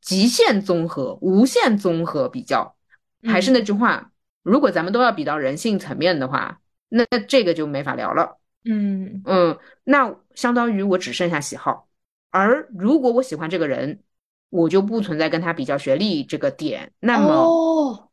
[0.00, 2.74] 极限综合、无限综合比较。
[3.24, 4.12] 还是那句话，
[4.42, 8.38] 如果咱们都要比到人性层面的话，那这个就没法聊了。
[8.64, 11.85] 嗯嗯，那相当于我只剩下喜好。
[12.36, 14.02] 而如果我喜欢这个人，
[14.50, 16.92] 我就不存在跟他比较学历这个点。
[17.00, 18.10] 那么，哦，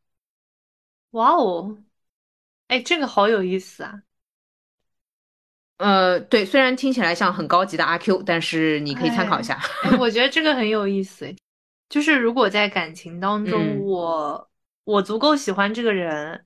[1.11, 1.77] 哇哦，
[2.67, 4.03] 哎，这个好有意思啊。
[5.75, 9.59] 呃，对，虽然听起来像很高级的阿 Q，但是你可以参考一下。
[9.99, 11.35] 我觉得这个很有意思。
[11.89, 14.49] 就是如果在感情当中，我
[14.85, 16.45] 我足够喜欢这个人，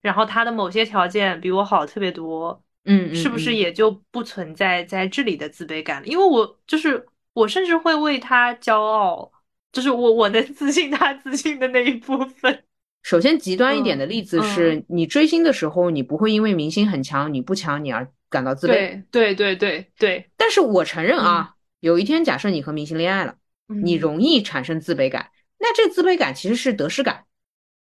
[0.00, 6.06] 然后他的某些条件比我好特别多，嗯，是不是也就不存在在这里的自卑感了？
[6.06, 7.04] 因为我就是。
[7.36, 9.30] 我甚至会为他骄傲，
[9.70, 12.64] 就是我我能自信他自信的那一部分。
[13.04, 18.70] 首先，极端一点的例子是你追星的时候，你不会因为明星很强你不强你而感到自卑。
[18.70, 20.30] 对对对对对。
[20.38, 23.36] 但是我承认啊，有一天假设你和明星恋爱了，
[23.82, 25.28] 你容易产生自卑感。
[25.58, 27.26] 那这自卑感其实是得失感，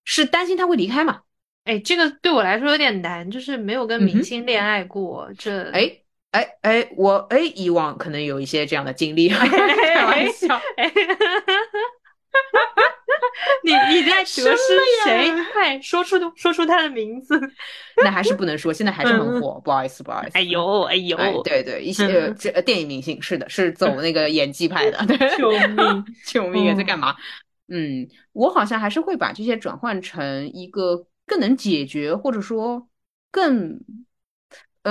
[0.05, 1.23] 是担心他会离开嘛？
[1.65, 5.33] 哎，这个对我来说有点难，就是没有跟明星恋爱过。
[5.39, 6.03] 这哎。
[6.31, 10.61] 哎哎，我哎，以往可能有一些这样的经历， 开玩笑。
[13.65, 14.55] 你你在得失
[15.05, 15.31] 谁？
[15.53, 17.41] 快说出说出他的名字。
[18.05, 19.61] 那还是不能说，现在还是很火。
[19.65, 20.33] 不好意思，不好意思。
[20.35, 24.99] 哎呦哎呦，对对，一些这电影明星是的，是走那个演技派的。
[25.39, 26.75] 救命救命啊！
[26.77, 27.17] 在干嘛？
[27.69, 32.87] 嗯，我好像还是会把这些转换成一个更能解决，或者说
[33.31, 33.81] 更。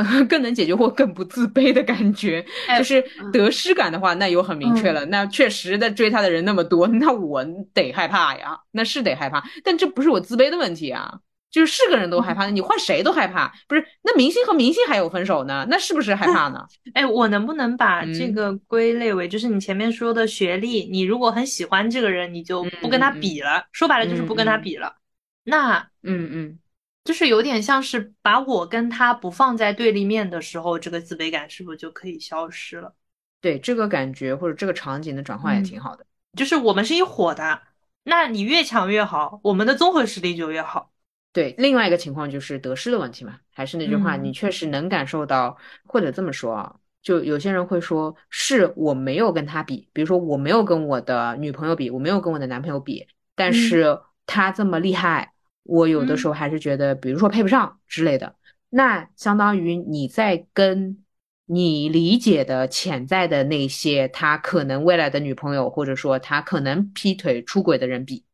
[0.03, 2.45] 呃， 更能解决或更不自卑的感觉，
[2.77, 5.05] 就是得失感的话，那有很明确了。
[5.05, 9.43] 那确实在追他的人那么多，那我得害怕呀，那是得害怕。
[9.63, 11.19] 但这不是我自卑的问题啊，
[11.51, 13.51] 就是是个人都害怕，你换谁都害怕。
[13.67, 16.65] 不是，那明星和明星还有分手呢，那是不是害怕呢？
[16.93, 20.89] 哎，我能不能把这个归类为，就是你前面说的学历？
[20.91, 23.65] 你如果很喜欢这个人，你就不跟他比了。
[23.71, 24.95] 说白了就是不跟他比了。
[25.43, 26.59] 那，嗯嗯，
[27.07, 32.93] 就是有点像是把我跟他不放在对立面的时候，这个自卑感是不是就可以消失了？
[33.39, 36.05] 对，这个感觉或者这个场景的转换也挺好的。
[36.35, 37.61] 就是我们是一伙的，
[38.03, 40.91] 那你越强越好，我们的综合实力就越好。
[41.31, 55.33] 对，另外一个情况就是得失的问题嘛，还是那句话，你确实能感受到，或者这么说啊，就有些人会说，是我没有跟他比，比如说我没有跟我的女朋友比，我没有跟我的男朋友比，但是他这么厉害，
[55.67, 58.35] 我有的时候还是觉得，比如说配不上之类的，
[58.69, 61.03] 那相当于你在跟。
[61.49, 68.25] 你理解的潜在的那些他可能未来的女朋友，或者说他可能劈腿出轨的人比，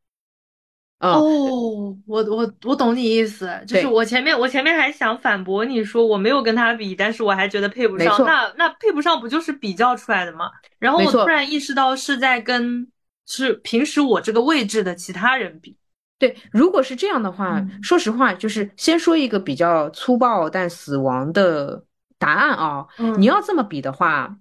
[0.97, 10.49] 哦，我我我懂你意思，就是我前面我前面还想反驳你说我没有跟他比，但是我还觉得配不上，那那配不上不就是比较出来的吗？
[10.79, 12.87] 然后我突然意识到是在跟
[13.27, 15.77] 是平时我这个位置的其他人比。
[16.19, 21.85] 对，如果是这样的话，说实话，就是先说一个比较粗暴但死亡的。
[22.19, 24.37] 答案啊，你要这么比的话，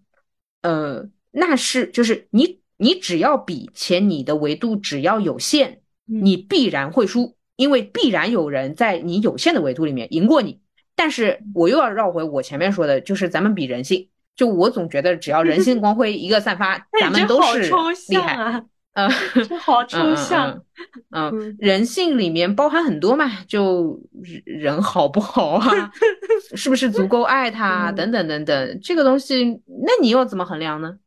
[0.60, 10.60] 呃，那是就是你你只要比，且你的维度只要有限，你必然会输，因为必然有人在你有限的维度里面赢过你。
[10.94, 17.62] 但是我又要绕回我前面说的，就是咱们比人性，就我总觉得只要人性光辉一个散发， 咱们都是
[18.10, 18.64] 厉害。
[18.94, 19.10] 嗯，
[19.48, 20.62] 这好抽象。
[21.10, 23.98] 嗯，人性里面包含很多嘛，就
[24.44, 25.90] 人好不好啊，
[26.54, 30.98] 是不是足够爱他等等等等，这个东西，那你又怎么衡量呢？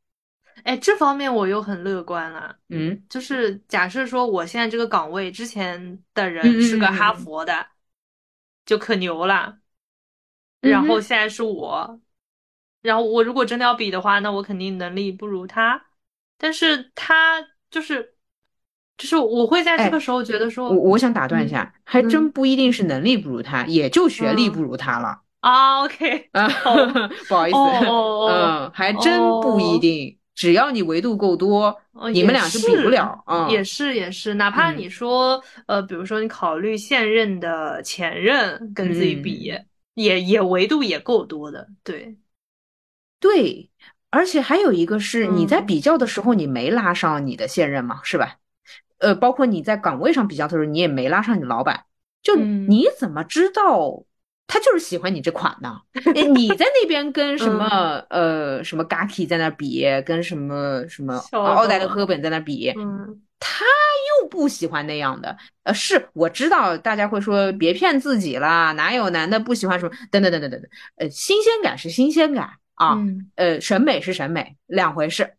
[0.64, 2.56] 哎，这方面我又很乐观了。
[2.70, 7.68] 嗯，就是假设说我现在这个岗位之前的人是个哈佛的，
[8.66, 9.58] 就可牛了。
[10.62, 12.00] 然后现在是我，
[12.82, 15.86] 然后我如果真的要比的话，那我肯定能力不如他，
[16.40, 17.46] 但是他。
[17.76, 18.14] 就是，
[18.98, 25.84] 就是我会在这个时候觉得说，我我想打断一下，还真不一定是能力不如他，也就学历不如他了 啊。
[25.84, 26.48] OK，啊，
[27.28, 31.78] 不好意思，嗯，还真不一定，只要你维度够多，
[32.14, 33.50] 你们俩是比不了啊。
[33.50, 39.54] 也是也是，哪怕你说，呃，比如说你考虑现任的前任跟自己比，
[39.96, 42.16] 也也维度也够多的，对，
[43.20, 43.70] 对。
[44.16, 48.38] 而且还有一个是，你在比较的时候，你没拉上你的现任嘛，是吧？
[49.00, 51.84] 呃，包括你在岗位上比较的时候，你也没拉上你的老板，
[52.24, 54.06] 就你怎么知道
[54.48, 55.82] 他就是喜欢你这款呢？
[56.34, 62.72] 你在那边跟什么呃什么 Gaki 在那比，跟什么什么奥黛丽赫本在那比，
[63.38, 63.66] 他
[64.22, 65.36] 又不喜欢那样的。
[65.64, 69.92] 呃，是我知道大家会说别骗自己啦，哪有男的不喜欢什么？
[70.10, 72.50] 等等等等等等，呃，新鲜感是新鲜感。
[72.76, 72.98] 啊，
[73.36, 75.34] 呃，审美是审美，两回事。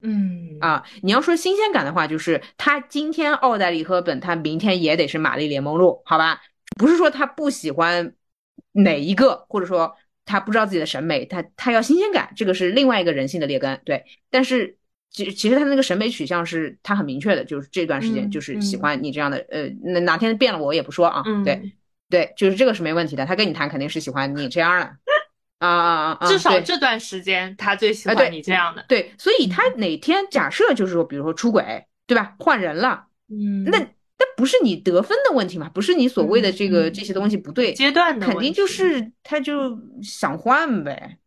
[0.00, 6.42] 嗯，啊，你要说新鲜感的话，就是他今天奥黛丽·赫本，他明天也得是玛丽莲·梦露，好吧？
[6.78, 8.14] 不是说他不喜欢
[8.72, 13.80] 哪一个，或者说他不知道自己的审美，他他要新鲜感，这个是另外一个人性的劣根。
[13.84, 14.76] 对，但是
[15.10, 19.38] 其其实他那个审美取向是他很明确的，就是这段时间就是喜欢你这样的。
[19.48, 21.22] 呃，哪哪天变了我也不说啊。
[21.44, 21.72] 对
[22.10, 24.96] 对，就是这个是没问题的，他跟你谈肯定是喜欢你这样的。
[25.64, 26.28] 啊啊啊！
[26.28, 28.84] 至少这段时间他最喜欢你这样的。
[28.88, 32.34] 对，所以他哪天假设就是说，比如说出轨，对吧？
[32.38, 35.68] 换人了，嗯，那那不是你得分的问题嘛？
[35.68, 41.18] 不是你所谓的这个这些东西不对，阶段的肯定就是他就想换呗。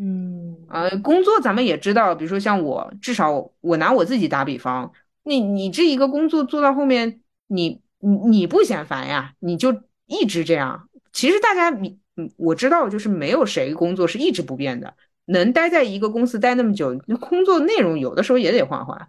[0.00, 4.92] 嗯，呃，工作咱们也知道，比如说像我，至少我拿我自己打比方，
[5.24, 9.32] 你你这一个工作做到后面，你你你不嫌烦呀？
[9.40, 10.88] 你就一直这样。
[11.12, 11.98] 其实大家你。
[12.18, 14.92] 嗯，我知道，就是没有谁工作是一直不变的，
[15.24, 19.08] 能待在一个公司待那么久，那工作内容有的时候也得换换。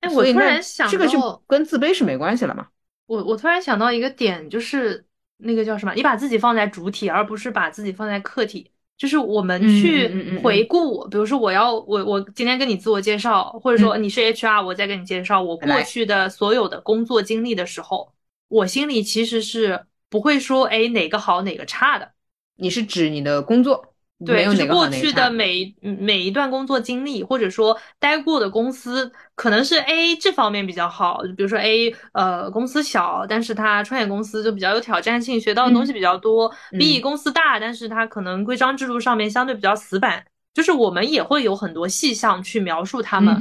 [0.00, 2.68] 哎，我突然想到，这个就跟自卑是没关系了嘛。
[3.06, 5.04] 我我突然想到一个点，就是
[5.38, 5.94] 那个叫什么？
[5.94, 8.70] 你把自己放在主体，而不是把自己放在客体。
[8.98, 18.12] 就是我们去回顾，比如说我要我我今天跟你自我介绍，或者说你是 HR，我再跟你介绍我过去的所有的工作经历的时候，
[18.48, 22.12] 我心里其实是不会说哎哪个好哪个差的。
[22.60, 23.94] 你是指你的工作，
[24.24, 43.34] 对，就是过去的每每一段工作经历，或者说待过的公司，可能是 A 这方面比较好，比如说 A，呃，公司小，但是它创业公司就比较有挑战性，学到的东西比较多；B 公司大，但是它可能规章制度上面相对比较死板，就是我们也会有很多细项去描述他们，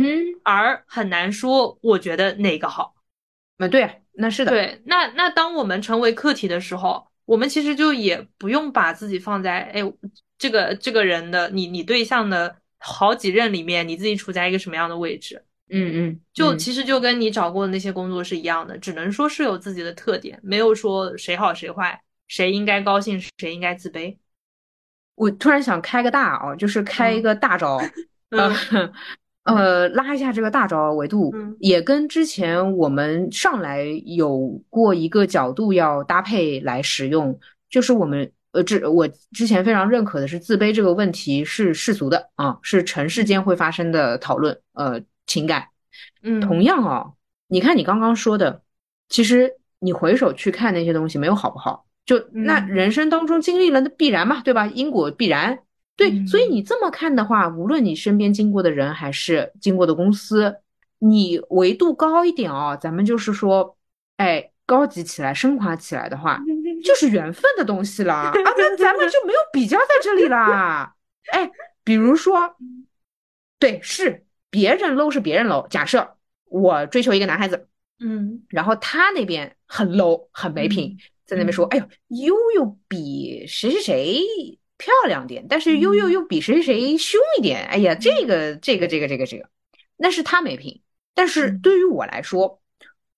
[0.43, 2.93] 而很难说我觉得哪个好。
[3.57, 4.51] 啊，对，那是的。
[4.51, 9.84] 对，那那当我们成为客体的时候，我们其实就也不用把自己放在哎
[10.39, 15.45] 这个这个人的你你对象的好几任里面，你自己处在一个什么样的位置？
[15.69, 24.17] 嗯嗯，就其实就跟你找过的那些工作是一样的，只能说是有自己的特点，没有说谁好谁坏，谁应该高兴，谁应该自卑。
[25.13, 27.80] 我突然想开个大啊，就是开一个大招，
[28.30, 28.51] 呃
[29.55, 37.37] 呃，拉一下这个大招维度，也跟之前我们上来有过一个角度要搭配来使用，
[37.69, 45.65] 就是我们呃，这我之前非常认可的是自卑这个问题是世俗的啊，是尘世间会发生的讨论，呃，情感，
[46.23, 47.11] 嗯，同样啊，
[47.47, 48.61] 你看你刚刚说的，
[49.07, 51.85] 其实你回首去看那些东西，没有好不好？
[52.05, 54.65] 就那人生当中经历了，那必然嘛，对吧？
[54.73, 55.59] 因果必然，
[55.99, 56.25] 对。
[56.25, 60.55] 所以你这么看的话，无论你身边经过的人还是经过的公司，
[60.99, 63.77] 你维度高一点哦，咱们就是说，
[64.17, 66.41] 哎，高级起来、升华起来的话，
[66.83, 68.31] 就是缘分的东西了啊。
[68.33, 70.95] 那咱们就没有比较在这里啦。
[71.31, 71.51] 哎，
[71.83, 72.55] 比如说，
[73.59, 75.67] 对，是别人 low 是别人 low。
[75.67, 77.67] 假设我追求一个男孩子，
[77.99, 80.97] 嗯，然后他那边很 low，很没品。
[81.25, 81.85] 在那边说，哎呦，
[82.25, 87.65] 悠悠比谁谁谁漂亮点，但是又又又比谁谁谁凶一点。
[87.65, 89.49] 哎呀，这个这个这个这个这个，
[89.97, 90.82] 那是他没品。
[91.13, 92.61] 但是对于我来说，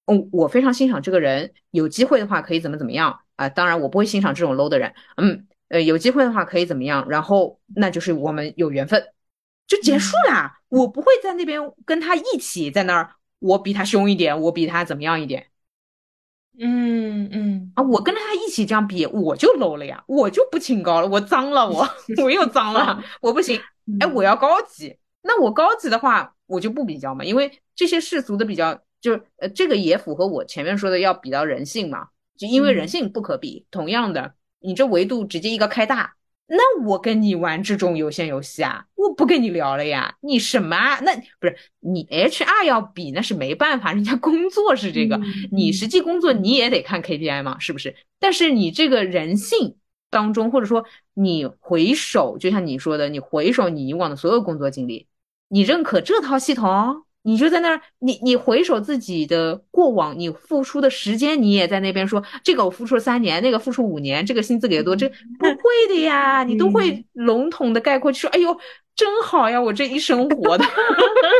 [0.05, 3.47] 嗯，我非常欣赏这个人，有机会的话可以怎么怎么样啊？
[3.47, 4.91] 当然，我不会欣赏这种 low 的人。
[5.17, 7.07] 嗯，呃，有机会的话可以怎么样？
[7.07, 9.09] 然后那就是我们有缘分，
[9.67, 10.59] 就结束啦。
[10.67, 15.50] 我不会在那边跟他一起在那儿，我比他凶一点，我比他怎么样一点。
[16.59, 21.87] 嗯嗯啊，我跟着他一起这样比，我就 low 了呀，我就不清高了，我脏了，我
[22.21, 23.59] 我又脏了， 我不行。
[23.99, 33.65] 哎，我要高级，那我高级的话，我就不比较嘛，因为这些世俗的比较，就是呃，这个也符合我前面说的要比较人性嘛，就因为人性不可比。
[33.71, 36.13] 同样的，你这维度直接一个开大。
[36.47, 40.15] 那我跟你玩这种有限游戏啊，我不跟你聊了呀。
[40.19, 40.99] 你什么啊？
[40.99, 45.17] 那不是你 HR 要比，那是没办法，人家工作是这个，
[45.51, 47.95] 你实际工作你也得看 KPI 嘛，是不是？
[48.19, 49.77] 但是你这个人性
[50.09, 50.83] 当中，或者说
[51.13, 55.07] 你回首，就像你说的，你回首你以往的所有工作经历，
[55.47, 57.03] 你认可这套系统？
[57.23, 68.57] 你就在那儿，你你回首自己的过往，你付出的时间，你也在那边说这个我付出了三年，那个付出五年，这个薪资给的多，这不会的呀，你都会笼统的概括说，哎呦，
[68.95, 70.65] 真好呀，我这一生活的，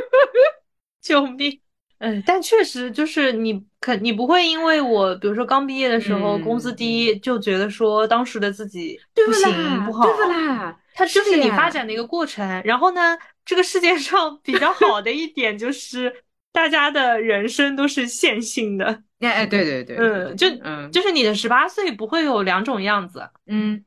[1.01, 1.59] 救命！
[1.97, 9.51] 嗯，但确实就是你肯你不会因为我，比如说刚毕业的时候工资低，就觉得说当时的自己不行
[9.85, 10.77] 不好，对不啦？
[10.93, 13.17] 它就是你发展的一个过程，然后呢？
[13.43, 19.01] 这个世界上比较好的一点就是，大家的人生都是线性的。
[19.19, 23.85] 哎哎，对对对，嗯，就嗯，就是你的十八岁不会有两种样子，嗯嗯，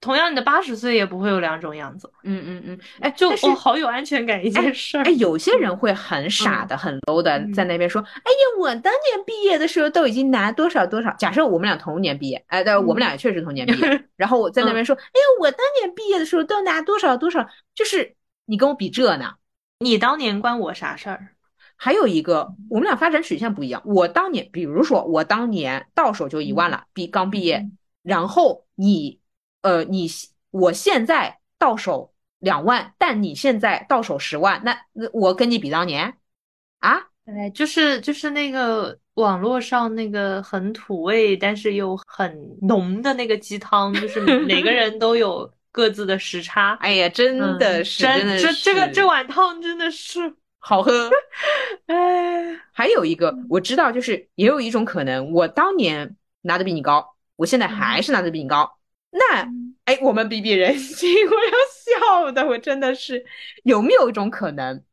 [0.00, 5.04] 同样你的八十岁也不会有两种样子，嗯嗯嗯，哎，就哦，好有安全感一件事儿。
[5.04, 11.12] 哎，有些人会很傻的、很 low 的在那边说，哎呀，我当年毕业的时候都已经拿多少多少。
[11.18, 18.14] 假设我们俩同年毕业，哎，但我们俩也确实同年毕业， 然后我在那边说，哎呀，我当年毕业的时候都拿多少多少，就是。
[18.48, 19.32] 你跟我比这呢？
[19.80, 21.30] 你当年关我啥事儿？
[21.74, 23.82] 还有一个，我们俩发展曲线不一样。
[23.84, 27.68] 我当年，比如说我当年到手就一万了，毕刚毕业。
[28.04, 29.18] 然后你，
[29.66, 30.08] 呃，你
[30.50, 36.14] 我现在到手两万，但你现在到手十万，那那我跟你比当年
[36.78, 37.08] 啊？
[37.26, 45.50] 哎，就是就是那个网络上那个很土味，但是又很浓的那个鸡汤，就是每个人都有。
[45.72, 51.10] 各自的时差， 哎呀，真的是，真的这这个这碗汤真的是好喝。
[51.84, 58.75] 哎，还有一个我知道，就是也有一种可能，我当年拿的比你高，我现在还是拿的比你高。
[59.18, 59.48] 那
[59.86, 63.24] 哎，我们比比人心， 我要笑的，我真的是
[63.62, 64.84] 有没有一种可能，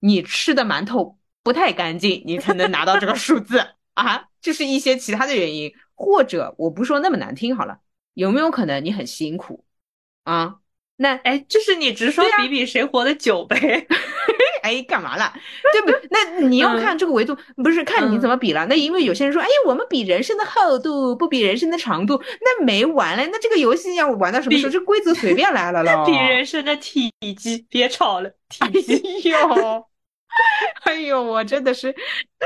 [0.00, 4.28] 你吃的馒头不太干净，你才能拿到这个数字 啊？
[4.42, 7.78] 就是一些其他的原因，或者我不说那么难听好了，
[8.14, 9.64] 有没有可能你很辛苦？
[10.24, 10.56] 啊，
[10.96, 13.86] 那哎，就是你直说比比谁活得久呗？
[14.64, 15.30] 哎，干嘛了？
[15.72, 15.92] 对不？
[16.10, 18.66] 那 你要看这个维度，不是看你怎么比了。
[18.66, 23.26] 那因为有些人说，哎呀，我们比人生的厚度，不比人生的长度，那没完了。
[23.30, 24.72] 那这个游戏要玩到什么时候？
[24.72, 26.04] 这规则随便来了喽。
[26.08, 29.86] 比人生的体积，别吵了，体积哟。
[30.84, 31.94] 哎呦，我真的是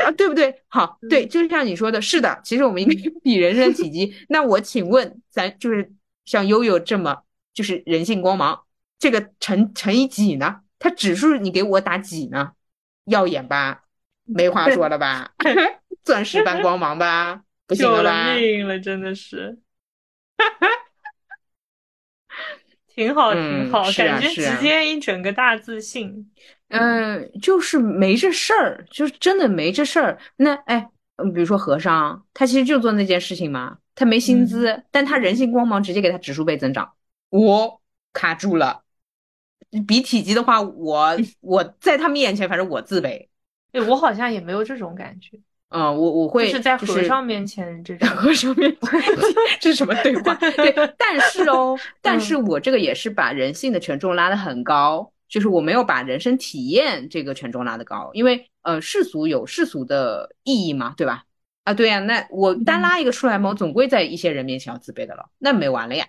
[0.04, 0.54] 啊，对不对？
[0.68, 2.40] 好，对，就像你说的，是的。
[2.42, 4.14] 其实我们应该比人生体积。
[4.28, 5.92] 那我请问，咱就是
[6.24, 7.18] 像悠悠这么。
[7.54, 8.60] 就是人性光芒，
[9.00, 10.60] 这个乘乘以几呢？
[10.78, 12.52] 它指数你给我打几呢？
[13.04, 13.84] 耀眼吧？
[14.24, 15.32] 没话说了吧？
[16.04, 17.42] 钻石般光芒吧？
[17.66, 18.34] 不行了吧？
[18.34, 19.58] 命了，真的是。
[22.86, 26.30] 挺好，挺好，感觉直接一整个大自信。
[26.68, 30.18] 嗯，就是没这事儿，就是真的没这事儿。
[30.36, 36.92] 那哎，嗯，比如说和尚，他其实就做那件事情嘛，他没薪资，但他人性光芒直接给他指数倍增长。
[37.30, 37.80] 我
[38.12, 38.82] 卡住了，
[39.86, 43.28] 比体积的话，我我在他们面前，反正我自卑。
[43.70, 45.38] 对，我好像也没有这种感觉。
[45.70, 49.02] 嗯，我我会是在和尚面前这种和尚面前，
[49.60, 50.34] 这是什么对话？
[50.34, 61.24] 对， 但是哦， 但是我这个也是把人性的权重拉得很高，就是我没有把人生体验这个权重拉得高，因为呃世俗有世俗的意义嘛，对吧？
[61.64, 66.06] 啊，对呀，那我单拉一个出来嘛，我总归在一些人面前要自卑的了，那没完了呀。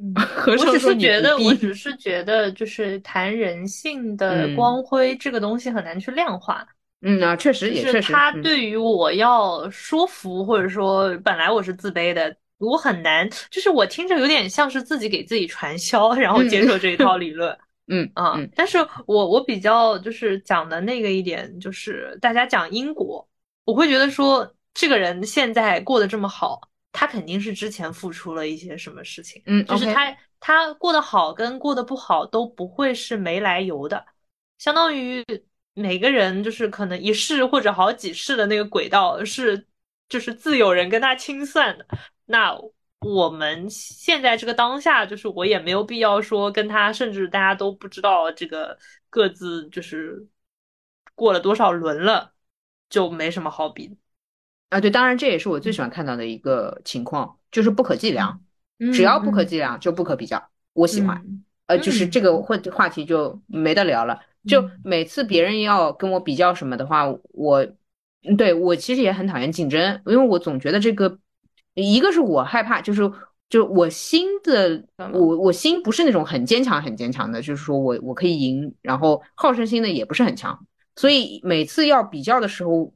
[0.00, 0.14] 嗯，
[0.58, 6.66] 我只是觉得，我只是觉得，就是谈人性的光辉这个东西很难去量化。
[7.02, 17.56] 嗯啊，确实也确实，他对于我要说服，或者说本来我是自卑的，我很难，就是我听着有点像是自己给自己传销，然后接受这一套理论。
[17.92, 23.26] 嗯啊，但是我我比较就是讲的那个一点，就是大家讲因果，
[23.64, 26.60] 我会觉得说这个人现在过得这么好，
[26.92, 29.42] 他肯定是之前付出了一些什么事情。
[29.46, 34.04] 嗯，就是他他过得好跟过得不好都不会是没来由的，
[34.58, 35.24] 相当于。
[35.72, 39.66] 每个人就是可能一世或者好几世的那个轨道是，
[40.08, 41.86] 就是自有人跟他清算的。
[42.26, 42.54] 那
[42.98, 48.76] 我们现在这个当下，就是我也没有必要说跟他，甚至大家都不知道这个
[49.08, 50.26] 各自就是
[51.14, 52.34] 过了多少轮了，
[52.90, 53.96] 就没什么好比的
[54.70, 54.80] 啊。
[54.80, 58.40] 对，当然这也是我最喜欢看到的一个情况，就是不可计量，
[58.92, 60.42] 只要不可计量就不可比较。
[60.72, 61.22] 我喜欢，
[61.66, 64.18] 呃，就是这个话话题就没得聊了。
[64.48, 67.66] 就每次别人要跟我比较什么的话，我，
[68.38, 71.18] 对我其实也很讨厌竞争，因为我总觉得这个，
[71.74, 73.12] 一个是我害怕，就是
[73.50, 80.58] 就我心的，我我心不是那种很坚强很坚强的，就是说我我可以赢，然后好胜心呢也不是很强，
[80.96, 82.90] 所以每次要比较的时候，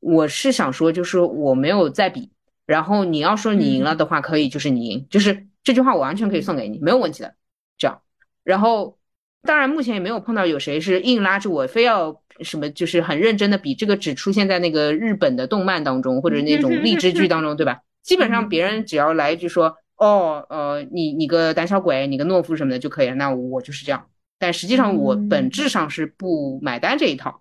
[0.00, 2.30] 我是想说就是我没有在比，
[2.66, 7.34] 然后你要说你赢了的话，可以就是你赢，就是这句话我完全可以送给你，没有问题的，
[7.78, 8.00] 这样，
[8.44, 8.98] 然后。
[9.42, 17.82] 当然，目前也没有碰到有谁是硬拉着我非要什么，就是很认真的比这个只出现在那个日本的动漫当中或者那种励志剧当中，对吧？
[18.02, 24.08] 基本上别人只要来一句说，哦，呃，你你个胆小鬼，你个懦夫什么的就可以了，那我就是这样。
[24.36, 27.40] 但实际上我本质上是不买单这一套。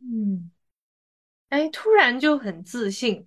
[0.00, 0.50] 嗯，
[1.48, 3.26] 哎，突然就很自信，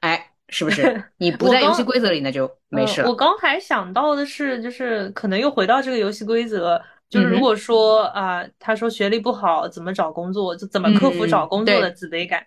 [0.00, 0.32] 哎。
[0.48, 3.08] 是不是 你不在游戏规则里，那就没事了。
[3.08, 6.80] 我刚才想到的是，就是可能又回到这个游戏规则，
[7.10, 12.46] 就是如果说啊，他说学历不好，怎么找工作，就怎么克服找工作的自卑感，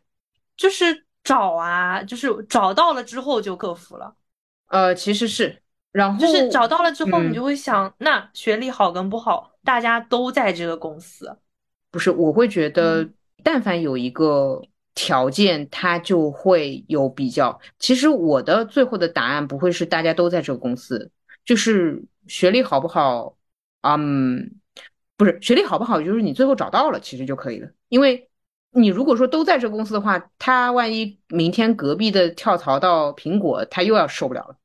[0.56, 4.16] 就是找啊，就是找到了之后就克服了。
[4.68, 11.38] 呃，其实是，然后就是找到了之后，你就会想，那学历好跟不好，大家都在这个公司，
[11.92, 12.10] 不是？
[12.12, 13.06] 我会觉得，
[13.44, 14.62] 但凡有一个。
[14.96, 17.58] 条件它就会有比较。
[17.78, 21.10] 其实我的最后的答案不会是大家都在这个公司，
[21.46, 23.38] 就是学历好不好，
[23.84, 24.52] 嗯，
[25.16, 27.70] 不是学历好不好，就是你最后找到了其实就可以了。
[27.88, 28.28] 因为
[28.72, 34.58] 你如果说都在这个公司的话，他万一明天隔壁的跳槽到苹果，他又要受不了了。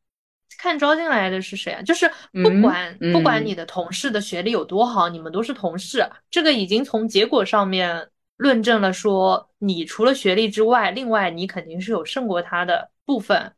[0.59, 1.83] 看招进来的是谁啊？
[1.83, 2.11] 就是
[2.43, 8.09] 不管不管你的同事的学历有多好，你们都是同事，这个已经从结果上面。
[8.37, 13.53] 论证了说，你除了学历之外，另外你肯定是有胜过他的部分，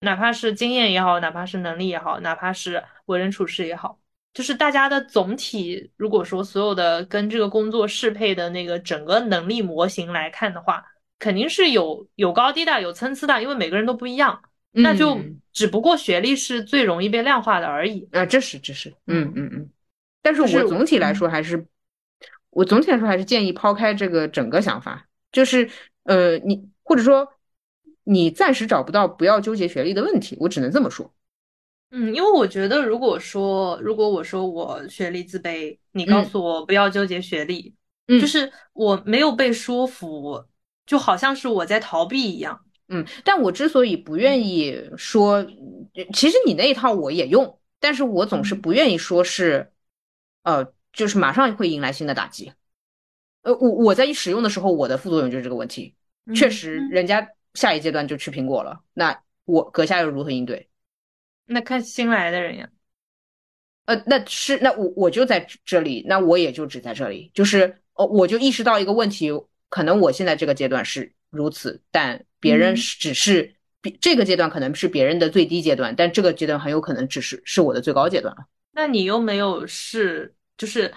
[0.00, 3.98] 哪怕是经验也好，哪怕是能力也好，哪怕是为人处事也好，
[4.32, 10.82] 就是大家的总体，如果说所有的跟这个工作适配的那个整个能力模型来看的话，
[11.18, 15.20] 肯定是有有高低的，有参差的，因为每个人都不一样，那就
[15.52, 18.08] 只不过学历是最容易被量化的而已。
[18.12, 19.70] 啊，这是这是，嗯嗯嗯，
[20.22, 21.66] 但是我总体来说还是。
[22.52, 25.70] 我总体来说还是建议抛开这个整个想法，就是
[26.04, 27.26] 呃，你或者说
[28.04, 30.36] 你暂时找不到，不要纠结学历的问题。
[30.38, 31.14] 我只能这么说。
[31.90, 37.74] 嗯，因为我觉得，如果说如果我说我学历自卑，你告诉我不要纠结学历，
[38.08, 40.44] 嗯就是我没有被说服，
[40.84, 42.60] 就好像是我在逃避一样。
[42.88, 45.42] 嗯，但我之所以不愿意说，
[46.12, 49.72] 其实你那一套我也用，但是我总是不愿意说是，
[50.42, 50.70] 呃。
[50.92, 52.52] 就是马上会迎来新的打击，
[53.42, 55.94] 呃，我我在一使用的时候，我的副作用就是这个问题。
[56.34, 60.68] 确实，人家下一阶段就去苹果了，那我阁下又如何应对？
[61.46, 62.68] 那看新来的人呀。
[63.86, 69.30] 呃，那是那我我就在这里，那我也就只在这里，就是哦，我就意识到一个问题，
[69.68, 78.46] 可能我现在这个阶段是如此，但别人只是比这个阶段可能是别人的最低阶段，但这个阶段很有可能只是是我的最高阶段了。
[78.70, 80.92] 那你又没有是就是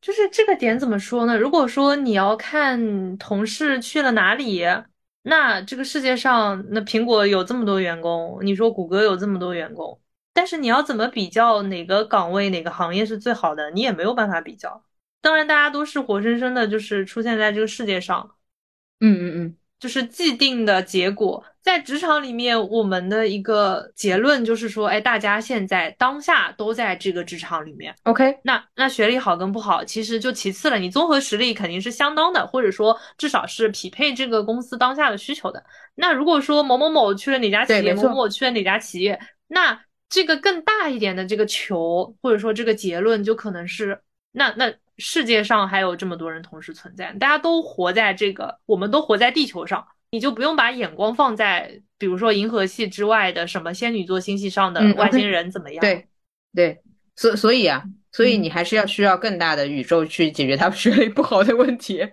[0.00, 1.36] 就是这个点怎么说呢？
[1.36, 4.64] 如果说你要看同事去了哪里，
[5.22, 10.00] 那这个世界上那苹果有这么多员工，你说谷歌有这么多员工，
[10.32, 13.70] 但是你要怎么比较哪个岗位哪个行业是最好的？
[13.72, 14.84] 你也没有办法比较。
[15.20, 18.36] 当然，大家都是活生生的，就是出现在这个世界上，
[19.00, 21.44] 嗯嗯嗯，就是既定的结果。
[21.68, 27.94] 在职场里面，我们的一个结论就是说，哎，大家现在当下都在这个职场里面。
[28.04, 30.78] OK，那那学历好跟不好，其实就其次了。
[30.78, 35.62] 你综合实力肯定是相当的，或者说至少是匹配这个公司当下的需求的。
[35.94, 44.00] 那如果说某某某去了哪家企业，某某某去了哪家企业，那这个更大一点的这个球，或者说这个结论，就可能是
[44.32, 44.72] 那那。
[45.00, 55.80] 世界上还有这么多人同时存在，大家都活在这个，我们都活在地球上，你就不用把眼光放在，比如说银河系之外的什么仙女座星系上的外星人怎么样？
[55.80, 56.08] 对，
[56.54, 56.80] 对，
[57.16, 62.08] 所所以啊，所以你还是要需要更大的宇宙去解决他们学历不好的问题。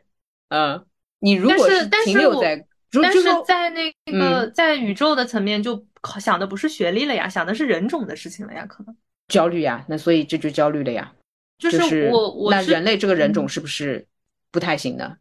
[0.49, 0.85] 嗯，
[1.19, 2.67] 你如果是停留在，
[3.01, 5.85] 但是在那个在宇宙的层面，就
[6.19, 8.95] 想的不是学历了呀，想的是人种的事情了呀，可能
[9.27, 11.13] 焦虑呀，那所以这就焦虑了呀。
[11.57, 14.05] 就是我，我那人类这个人种是不是
[14.51, 15.17] 不太行的？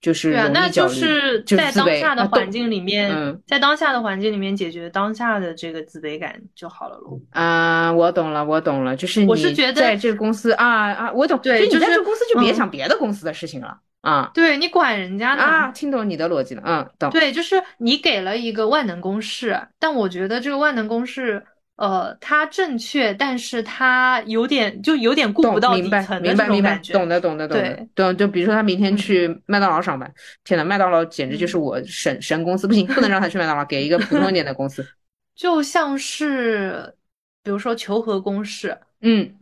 [0.00, 7.18] 就是对啊，那就是在当下的环境里面，在当下的环境里面解决当下的这个自卑感就好了喽。
[7.30, 14.30] 啊，我懂了，我懂了，就是我是觉得在这个公司啊啊，我懂，对，你在这个公司就别想别的公司的事情了啊。
[14.34, 17.10] 对你管人家呢啊，听懂你的逻辑了，嗯，懂。
[17.10, 21.44] 对，就是你给了一个万能公式，但我觉得这个万能公式。
[21.76, 26.94] 呃，它正确，但是它有点就有点顾不到底层的这种感觉。
[26.94, 28.16] 懂的，懂的，懂的，懂。
[28.16, 30.10] 就比如说他明天去麦当劳上班，
[30.42, 34.82] 天呐，麦当劳简直就是我神神公司，不行，不能让他去麦当劳，给一个普通一点的公司。
[35.36, 36.94] 就像是，
[37.42, 39.34] 比如说求和公式，嗯，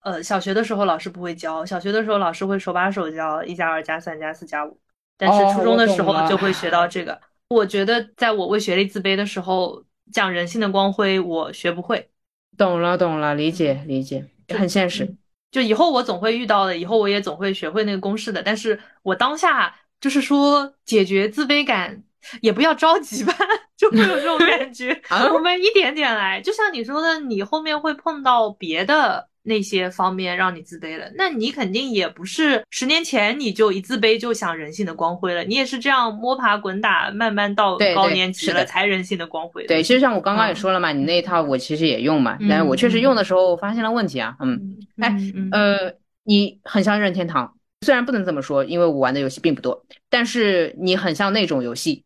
[0.00, 4.76] 呃，小学的时候老师不会教，小学的时候老师会手把手教一加二加三加四加五，
[5.16, 7.20] 但是初中的时候就会学到这个。
[7.50, 9.84] 我觉得在我为学历自卑的时候。
[10.12, 12.10] 讲人性的光辉，我学不会。
[12.56, 15.16] 懂了，懂了，理解，理解，很现实。
[15.50, 18.42] 就以后我总会遇到的，以后我也总会学会那个公式的。
[18.42, 22.02] 但是我当下就是说，解决自卑感
[22.40, 23.32] 也不要着急吧，
[23.76, 25.00] 就会有这种感觉。
[25.32, 29.27] 我们一点点来，就像你说的，你后面会碰到别的。
[29.42, 39.66] 那些方面让你自卑了，那你肯定也不是十年前你就一自卑就想人性的光辉了，你也是这样摸爬滚打，慢慢到高年级了才人性的光辉。
[39.66, 45.16] 对，其实像我刚刚也说了嘛，你那一套我其实也用嘛，但是我确实用的时候发现了问题啊，嗯，哎，
[45.52, 52.04] 呃，你很像任天堂，虽然不能这么说，因为我玩的游戏并不多，但是你很像那种游戏，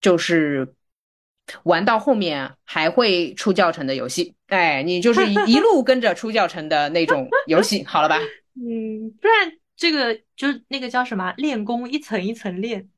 [0.00, 0.74] 就是。
[1.64, 8.18] 玩到后面还会出教程的游戏，哎，你就是一路跟着出教程的那种游戏，好了吧？
[8.56, 11.34] 嗯，不然这个就那个叫什么？
[11.36, 12.88] 练功，一层一层练。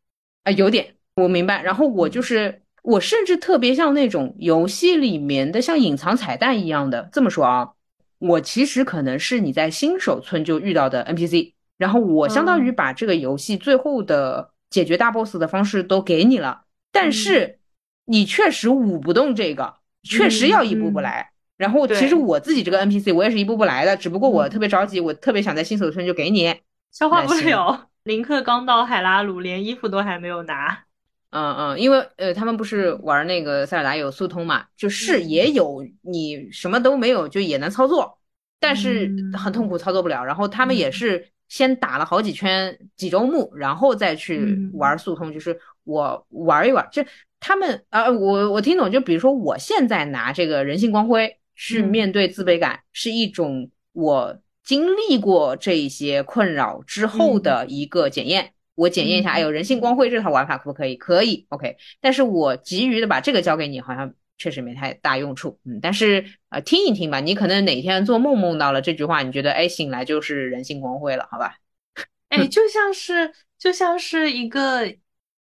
[0.45, 1.63] 啊，有点我明白。
[1.63, 7.71] 然后我就是我甚至特别像那种游戏里面的像隐藏彩蛋一样的，这么说啊，
[8.19, 17.59] 我其实可能是你在新手村就遇到的 NPC，然后我相当于把这个游戏最后的解决大 boss 的方式都给你了，但是。
[18.07, 21.31] 你确实舞不动这个，确实要一步步来。
[21.57, 26.55] 然后其实我自己这个 NPC 我也是一步步来的，只不过我特别着急，我特别想在新手村就给你
[26.93, 27.89] 消化不了。
[28.05, 30.85] 林克刚到海拉鲁，连衣服都还没有拿。
[31.31, 38.19] 嗯嗯，因为呃，他们不是玩那个塞尔达有速通嘛，就是也有你什么都没有就也能操作，
[38.61, 40.25] 但是很痛苦，操作不了。
[40.25, 47.03] 然后他们也是先打了好几圈几周目，然后再去玩速通，就是我玩一玩就。
[47.39, 58.55] 他们啊，我我听懂，就比如说，我现在拿这个人性光辉去面对自卑感，是一种我经历过这些困扰之后的一个检验。
[58.75, 60.97] 我检验一下，哎呦，人性光辉这套玩法可不可以？
[60.97, 61.77] 可以，OK。
[62.01, 65.61] 但是我急于的把这个交给你，好像确实没太大用处。
[65.67, 71.59] 嗯，但是呃，听一听吧，你可能哪天做梦梦到了这句话，你觉得哎，醒来就是人性光辉了，好吧？
[72.31, 74.97] 哎，就像是就像是一个。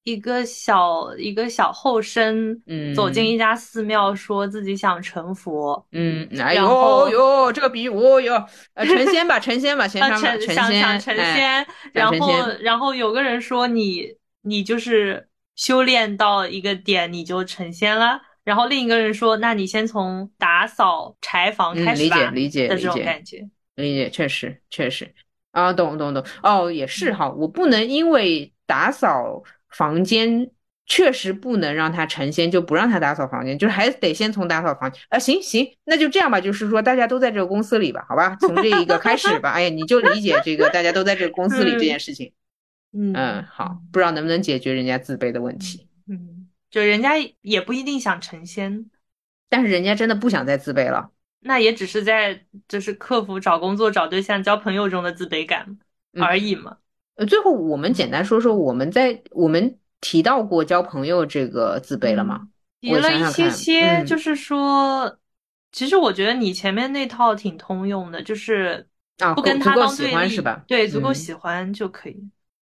[0.05, 8.45] 一个小一个小后生，嗯，走进一家寺庙，说自己想成佛，嗯，哎呦呦，这个比喻，哦哟，
[8.75, 14.07] 呃，成仙吧，成仙吧， 先成成仙，想成仙，然后然后有个人说你
[14.43, 25.15] 你就是修炼到一个点你就成仙了，然后另一个人说那你先从打扫柴房开始吧，理解理解的这种感觉，理解确实确实。
[25.53, 28.53] 啊，懂懂懂，哦，也是哈，我不能因为。
[28.65, 29.43] 打扫
[29.73, 30.51] 房间。
[30.85, 35.19] 确实不能让他成仙，就不让他打扫房间，就是还得先从打扫房间啊。
[35.19, 39.53] 行行，那就这样吧，就是说大家都在这个公司里吧，好吧，从这一个开始吧。
[39.53, 42.33] 哎呀，你就理解这个大家都在这个公司里这件事情。
[42.93, 45.87] 嗯嗯，好，不知道能不能解决人家自卑的问题。
[46.09, 47.13] 嗯，就人家
[47.43, 48.91] 也不一定想成仙，
[49.49, 51.13] 但是人家真的不想再自卑了。
[51.41, 55.79] 那也只是在就是克服找工作、找对象、交朋友中的自卑感
[56.21, 56.79] 而已嘛。
[57.17, 59.79] 呃，最后我们简单说说我们在我们。
[60.05, 62.49] 提到过交朋友这个自卑了吗？
[62.81, 65.17] 提了一些些，就是说，
[65.71, 68.85] 其实我觉得你前面那套挺通用的，就是
[69.21, 70.65] 啊，不跟他当对立是吧？
[70.67, 72.21] 对，足够喜欢就可以。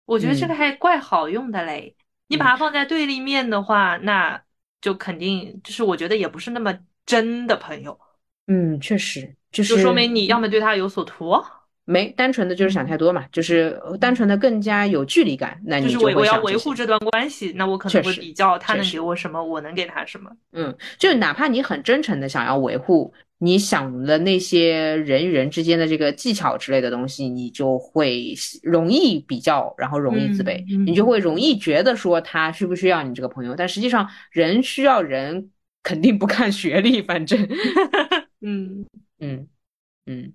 [0.06, 1.96] 我觉得这个还怪好用的嘞。
[2.30, 4.42] 你把它放在对立面的话，那
[4.82, 6.76] 就肯定就是我觉得也不是那么
[7.06, 8.00] 真的朋友。
[8.48, 11.40] 嗯，确实，就说明你要么对他有所图。
[11.90, 15.58] 没单纯的就是想太多嘛，就是单纯的更加有距离感。
[15.64, 20.30] 那你就我我要维护这段关系，那我可能会比较他能给我什么，我能给他什么。
[20.52, 33.56] 嗯，就哪怕你很真诚的想要维护，你想的那些人与人之间的这个技巧之类的东西，你就会容易比较，然后容易自卑，你就会容易觉得说他需不需要你这个朋友。
[33.56, 35.52] 但实际上，人需要人
[35.84, 37.48] 肯定不看学历，反正，
[38.44, 38.86] 嗯
[39.22, 39.48] 嗯
[40.06, 40.34] 嗯。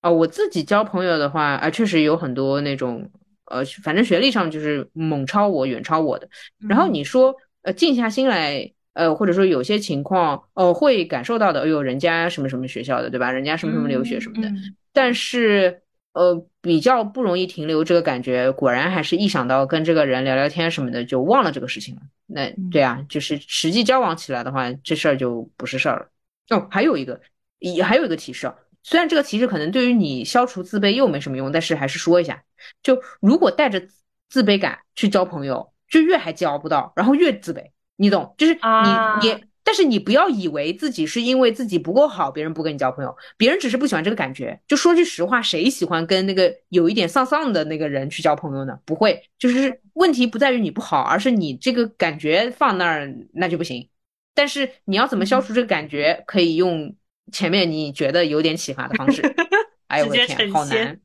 [0.00, 3.10] 啊，我自己交朋友的话，啊，确实有很多那种，
[3.46, 6.28] 呃，反正学历上就是猛超我、远超我的。
[6.68, 13.30] 然后你说，呃，静下心来，呃，或者说有些情况，哦，会感受到的，哎呦，人家什么什么学校的，对吧？
[13.30, 14.48] 人家什么什么留学什么的。
[14.92, 15.82] 但是，
[16.14, 22.00] 呃，比较不容易停留这个感觉，果然还是一想到跟这个人聊聊天什么的，就忘了这个事情了。
[22.26, 26.56] 那对啊，就是实际交往起来的话，这事儿就不是事儿了。
[26.56, 27.20] 哦，还有一个，
[27.58, 28.54] 也还有一个提示啊。
[28.82, 32.42] 虽然这个其实可能对于你消除自卑又没什么用，但是还是说一下，
[32.82, 33.82] 就如果带着
[34.28, 37.62] 自卑感去交朋友，就越还交不到，然后越自卑，
[37.96, 38.34] 你懂？
[38.38, 44.58] 就是你你，但是你不要以为自己是因为自己不够好，别人不跟你交朋友，别人只是不喜欢这个感觉。
[44.66, 48.78] 就说句实话，谁喜欢跟那个有一点丧丧的那个人去交朋友呢？
[48.86, 53.88] 不会，就是问题不在于你不好，而是你这个感觉放那儿那就不行。
[54.34, 56.94] 但是你要怎么消除这个感觉，可以用。
[57.30, 59.22] 前面你觉得有点启发的方式，
[59.88, 60.98] 哎呦我的天，好难，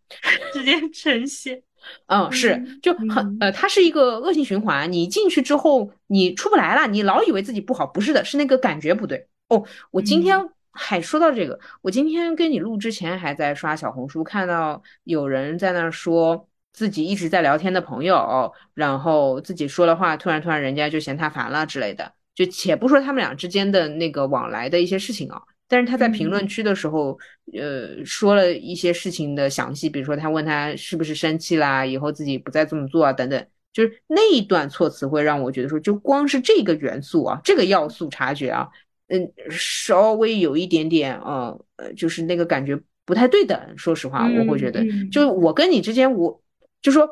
[0.54, 1.62] 直接呈现。
[2.08, 4.92] 嗯，是，就很呃，它是一个恶性循环。
[4.92, 6.88] 你进去之后，你出不来了。
[6.88, 9.28] 你老以为自己不好，不是的，是那个感觉不对。
[9.50, 10.36] 哦，我今天
[10.72, 22.14] 还说到这个，我今天跟你录之前还在刷小红书，看到有人在那说自己一直在聊天的朋友，然后自己说了话，突然突然人家就嫌他烦了之类的。
[22.34, 25.40] 就且不说他们俩之间的那个往来的一些事情啊。
[25.68, 27.18] 但是他在评论区的时候，
[27.54, 38.68] 呃，说了一些事情的详细，比如说他问他是不是生气啦，以后自己不再这么做啊，等等，就是那一段措辞会让我觉得说，就光是这个元素啊，这个要素察觉啊，
[39.08, 43.60] 嗯，稍微有一点点，呃，呃，就是那个感觉不太对等。
[43.76, 46.42] 说实话，我会觉得，就我跟你之间，我
[46.82, 47.10] 就说，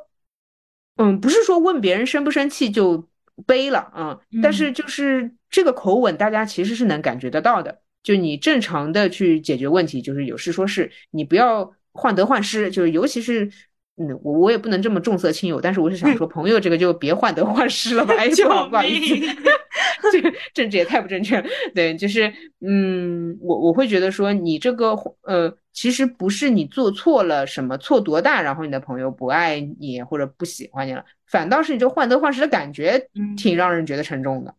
[0.97, 3.09] 嗯，不是说问别人生不生气就
[3.47, 7.81] 背了啊，但是就是这个口吻，大家其实是能感觉得到的。
[8.03, 12.69] 就你正常的去解决问题，就是有事说事，你不要患得患失。
[12.69, 13.49] 就是尤其是，
[13.97, 18.13] 嗯，我我也不能这么重色轻友，但是我是想说，朋友这个就别患得患失了吧。
[18.17, 19.15] 哎，不好不好意思，
[20.11, 21.45] 这个政治也太不正确了。
[21.73, 34.53] 对，就是，嗯，我我会觉得说，你这个呃，其实不是你做错了什么，错多大，然后你的朋友不爱你或者不喜欢你了，反倒是你这患得患失的感觉，挺让人觉得沉重的。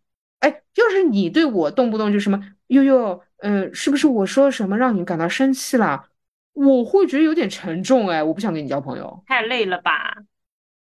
[0.44, 3.20] 哎，要是你对我动不动就什么悠悠。
[3.38, 6.04] 嗯，是不是我说什么让你感到生气了？
[6.52, 10.14] 我会觉得有点沉重哎，我不想跟你交朋友，太累了吧？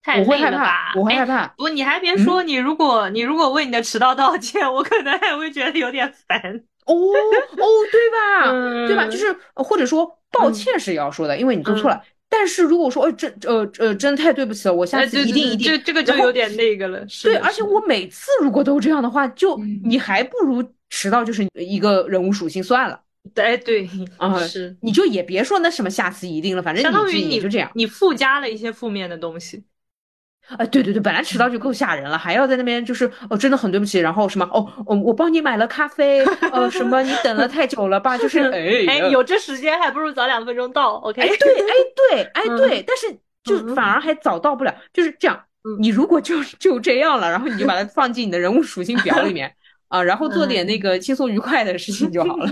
[0.03, 0.93] 太累了吧？
[0.95, 1.47] 我会害怕。
[1.57, 6.38] 不，你还别说，你如果你如果为你的迟到道歉，我可能还会觉得有点烦。
[6.86, 8.51] 哦哦，对吧？
[8.88, 9.05] 对吧？
[9.05, 12.03] 就是或者说抱歉是要说的，因为你做错了。
[12.34, 15.68] 但是如果说，呃，真，呃，呃，真的太对不起了，我下次一定一定。
[15.68, 17.06] 这这个就有点那个了。
[17.22, 23.02] 对，而且我每次如果都这样的话，就你还不如迟到就是一个人物属性算了。
[23.36, 29.62] 哎，对，啊，是，你就也别说那什么下次一定了，反正相当于你就这样，你附加了一些负面的东西。
[30.58, 38.18] 啊，对对对，本来迟到就够吓人了，还要在那边就是哦，真的很对不起，然后什么哦，我我帮你买了咖啡，呃，什么你等了太久了吧？
[38.18, 41.22] 就是哎哎，有这时间还不如早两分钟到，OK？
[41.22, 45.43] 哎对哎对哎对，但是就反而还早到不了，就是这样。
[45.80, 49.54] 你如果就就这样了，然后你就把它放进你的人物属性表里面
[49.89, 52.47] 啊，然后做点那个轻松愉快的事情就好了。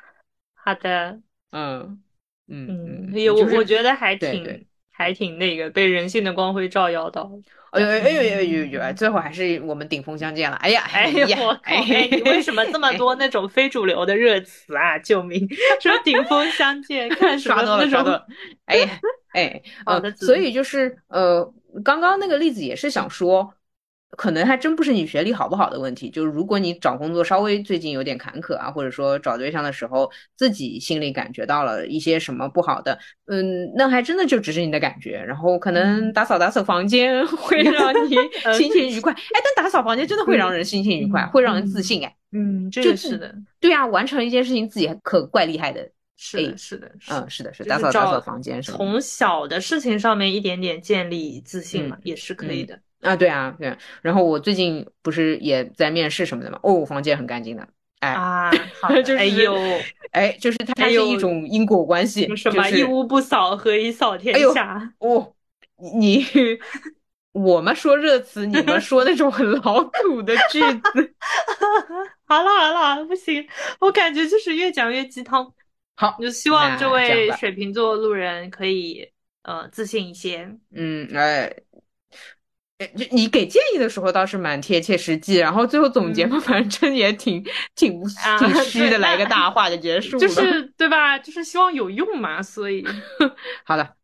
[0.64, 1.20] 好的，
[1.52, 2.00] 嗯
[2.48, 4.66] 嗯嗯，我我觉得还挺。
[4.96, 7.30] 还挺那个被人性的光辉照耀到。
[7.72, 8.92] 哎呦哎呦哎呦呦呦！
[8.94, 10.56] 最后还是我们顶峰相见了。
[10.56, 11.74] 哎呀哎呀，我靠！
[12.10, 14.98] 你为什么这么多那种非主流的热词啊？
[14.98, 15.46] 救命！
[15.80, 18.02] 说顶峰相见，看什么那种？
[18.64, 18.88] 哎呀
[19.34, 21.52] 哎，呃，所以就是呃，
[21.84, 23.52] 刚刚那个例子也是想说。
[24.10, 35.22] 可能还真不是你学历好不好的问题，就是如果你找工作稍微最近有点坎坷啊，或者说找对象的时候自己心里感觉到了一些什么不好的，嗯，那还真的就只是你的感觉。
[35.26, 38.14] 然后可能打扫打扫房间 会 让你
[38.56, 45.86] 心情愉快，哎，但打扫房间真的会让人心情愉快，会让人自信，哎，嗯，这个是的，对啊，完成一件事情自己可怪厉害的，
[46.16, 52.78] 是的，是的，嗯，是的，是打扫打扫房间，从小的事情上面一点点建立自信嘛，也是可以的。
[53.02, 53.76] 啊，对啊，对。
[54.02, 56.58] 然后我最近不是也在面试什么的嘛？
[56.62, 57.66] 哦，我房间很干净的。
[58.00, 58.50] 哎啊，
[59.04, 59.54] 就是哎呦，
[60.10, 64.92] 哎，就是它是一种因果关系，什么一屋不扫何以扫天下？
[64.98, 65.34] 哦，
[65.98, 66.24] 你
[67.32, 71.14] 我们说热词，你们说那种很老土的句子。
[72.26, 73.46] 好 了好了好了，不行，
[73.80, 75.52] 我感觉就是越讲越鸡汤。
[75.96, 79.10] 好，就希望这位水瓶座路人可以
[79.42, 80.50] 呃自信一些。
[80.72, 81.54] 嗯，哎。
[82.78, 87.42] 就你给建议的时候倒是蛮贴切实际，然后最后总结嘛，反正也挺
[87.74, 88.02] 挺
[88.38, 91.18] 挺虚的，来个大话就结束了，就是对吧？
[91.18, 92.84] 就是希望有用嘛，所以
[93.64, 93.94] 好了，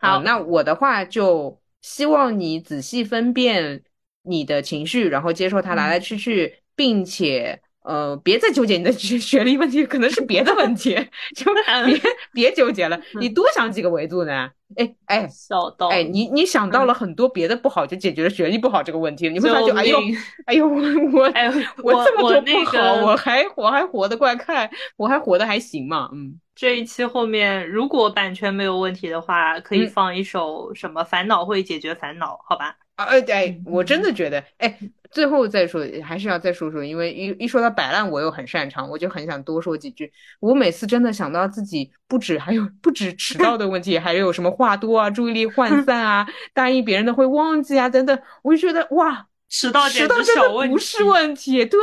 [0.00, 3.82] 好，那我的话就希望你仔细分辨
[4.22, 7.60] 你的情绪，然后接受它来来去去，并且。
[7.84, 10.94] 呃，别再纠结你的学 学历问题，可能是别的问题，
[11.36, 11.52] 就
[11.84, 12.00] 别
[12.32, 14.50] 别纠结了，你多想几个维度呢？
[14.76, 19.98] 哎哎，小刀，哎，你你想到了很多别的不好，就解决了学历不好这个问题，你会发觉，哎呦
[20.46, 20.76] 哎呦，我
[21.12, 21.46] 我哎
[21.82, 26.38] 我这么多不好，我还我还活得怪快，我还活得还行嘛，嗯。
[26.54, 32.76] 这一期后面如果版权没有问题的话，可以放一首什么烦恼会解决烦恼，好吧？
[32.96, 34.78] 啊哎哎，我真的觉得，哎，
[35.12, 40.10] 最后再说，还是要再说说，因为一一说到摆烂，我又很擅长，我就很想多说几句。
[40.40, 51.78] 我每次真的想到自己不止还有不止迟到的问题，还有什么话多啊、注意力涣散啊、 答应别人的会忘记啊等等，我就觉得哇，迟到迟到真的不是问题，对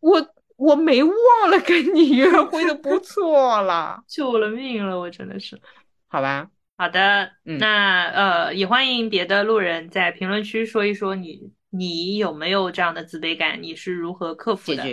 [0.00, 0.26] 我
[0.56, 1.14] 我没忘
[1.50, 5.60] 了跟你约会的不错了， 救了命了，我真的是，
[6.08, 6.48] 好吧。
[6.78, 14.84] 好的，那呃，也欢迎别的路人在评论区说一说你你有没有这样的自卑感，你是如何克服的？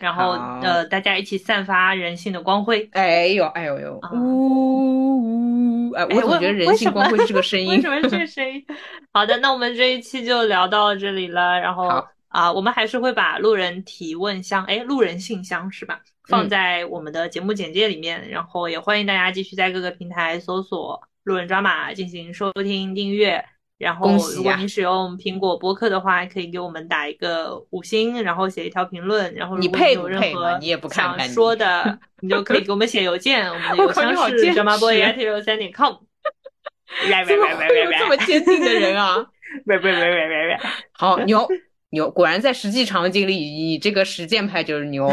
[0.00, 0.30] 然后
[0.62, 2.88] 呃，大家一起散发人性的光辉。
[2.92, 5.92] 哎呦哎呦呦，呜呜！
[5.92, 8.64] 哎，我总觉得人性光辉是个声音，为什么是这个声音？
[9.12, 11.60] 好的，那我们这一期就聊到这里了。
[11.60, 16.00] 然后啊，我们还是会把路人提问箱，哎，路人信箱是吧？
[16.28, 18.26] 放在我们的节目简介里面。
[18.30, 21.02] 然后也欢迎大家继续在各个平台搜索。
[21.24, 23.44] 路人抓马进行收听订阅，
[23.82, 35.94] 然后如果你使用苹果播客的话，可以给我们打一个五星，然后写一条评论，然后如果你有任何想说的， 你就可以给我们写邮件，我们的邮箱是抓马 boy at 六三点 com。
[37.26, 39.16] 怎么会有这么坚定的人啊？
[39.66, 40.58] 喂喂喂喂喂喂，
[40.92, 41.48] 好牛
[41.90, 45.10] 牛，果然在实际场景里，你这个实践派就是牛，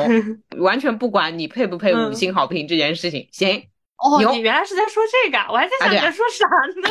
[0.60, 3.64] 完全不管你配不配五星好评这件事情，行。
[4.00, 6.48] 哦，你原来是在说这个，我还在想你在说啥
[6.82, 6.90] 呢？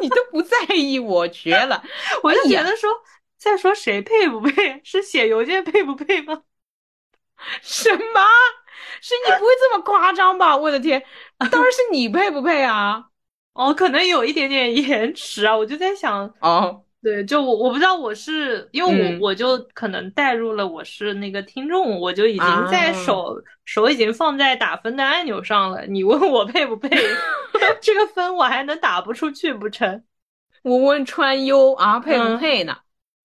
[0.00, 1.82] 你都不在意，我绝了！
[2.22, 2.90] 我就觉得说
[3.38, 6.42] 在说谁配不配， 是写邮件配不配吗？
[7.60, 8.20] 什么？
[9.02, 10.56] 是你不会这么夸张吧？
[10.56, 11.04] 我的天，
[11.50, 13.04] 当然是你配不配啊！
[13.52, 16.85] 哦，可能有一点点延迟啊，我就在想哦。
[17.02, 25.86] 对，就我我不知道我是因为我我就可能带入了我是那个听众，我就已经在手手已经放在打分的按钮上了。
[25.86, 26.88] 你问我配不配，
[27.80, 30.02] 这个分我还能打不出去不成？
[30.64, 32.76] 我问川优啊，配不配呢？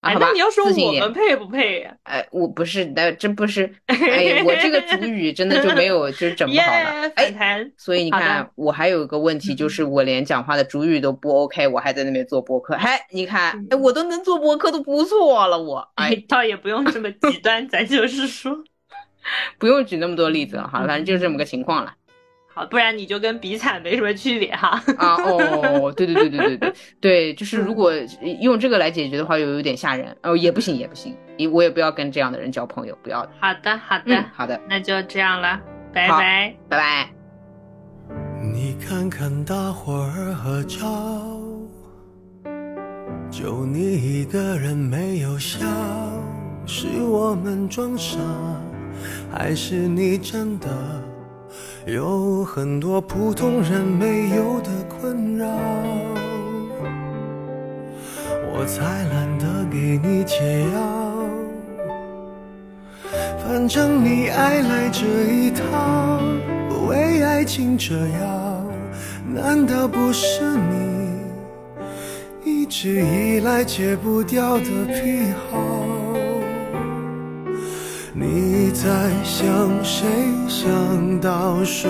[0.02, 1.96] 哎，那你要说我们配不配呀？
[2.04, 3.72] 哎，我不是那，真不是。
[3.86, 7.12] 哎，我这个主语真的就没有，就是整不好了。
[7.16, 12.74] 哎，所以你看，我还有一个问题，就是我连讲话的主语都不 OK，我还在那边做播客。
[12.74, 15.62] 哎，你看，哎，我都能做播客，都不错了。
[15.62, 18.58] 我 哎，倒也不用这么极端，咱就是说，
[19.60, 20.68] 不用举那么多例子了。
[20.68, 21.94] 好了，反正就是这么个情况了。
[22.54, 24.82] 好，不然你就跟比惨没什么区别哈。
[24.98, 27.94] 啊哦，对对对对对对 对，就是如果
[28.42, 33.20] 用这个来解决的话，又有点吓人哦，也不行也不行，也我也不要跟这样的人交朋友，不要。
[33.40, 35.60] 好的好的好的，那就这样了，
[35.94, 37.10] 拜拜拜拜。
[38.54, 40.78] 你看看大伙儿合照，
[43.32, 45.66] 就你一个人没有笑，
[46.66, 48.20] 是我们装傻，
[49.32, 50.68] 还是你真的？
[51.88, 55.48] 有很多普通人没有的困扰。
[58.54, 60.80] 我才懒得给你解药。
[63.44, 66.22] 反正你爱来这一套，
[66.88, 68.64] 为爱情折腰，
[69.28, 71.10] 难道不是你
[72.46, 75.58] 一直以来戒不掉的癖好？
[78.14, 78.88] 你在
[79.24, 79.48] 想
[79.84, 80.08] 谁？
[80.48, 81.90] 想到睡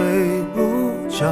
[0.53, 1.31] 不着。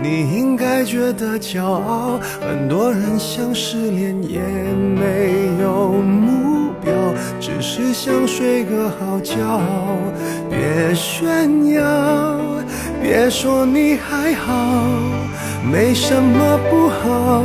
[0.00, 2.18] 你应该觉得骄傲。
[2.40, 6.92] 很多人想失恋也没有目标，
[7.40, 9.60] 只是想睡个好觉。
[10.50, 12.38] 别炫耀，
[13.00, 14.84] 别说你还好，
[15.70, 17.42] 没什么不好，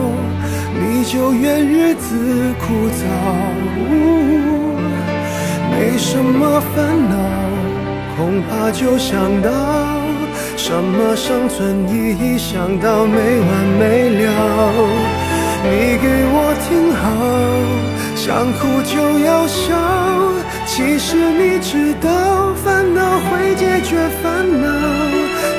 [0.74, 3.02] 你就怨日子枯燥。
[5.76, 7.16] 没什么烦恼，
[8.16, 9.50] 恐怕就想到
[10.56, 13.50] 什么生存意义，想到没完
[13.80, 14.24] 没了。
[15.64, 17.04] 你给我听好，
[18.16, 19.64] 想哭就要笑。
[20.66, 24.68] 其实你知道，烦恼会解决烦恼。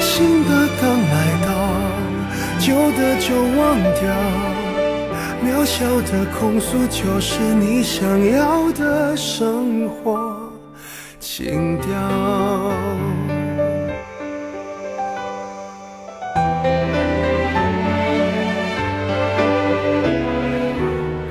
[0.01, 0.51] 新的
[0.81, 0.83] 刚
[1.13, 1.49] 来到，
[2.59, 3.63] 旧的就忘
[3.99, 4.03] 掉。
[5.45, 8.03] 渺小的控诉，就是你想
[8.33, 10.24] 要的生活
[11.37, 11.91] 情调。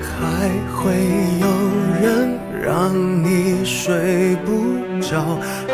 [0.01, 0.93] 还会
[1.39, 1.47] 有
[2.01, 2.93] 人让
[3.23, 3.93] 你睡，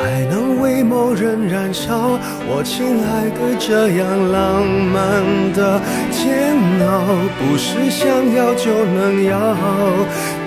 [0.01, 2.17] 还能为某人燃烧。
[2.47, 5.23] 我亲爱的，这样浪漫
[5.53, 5.81] 的。
[6.11, 6.55] 煎
[6.87, 6.87] 熬
[7.37, 9.55] 不是想要就能要，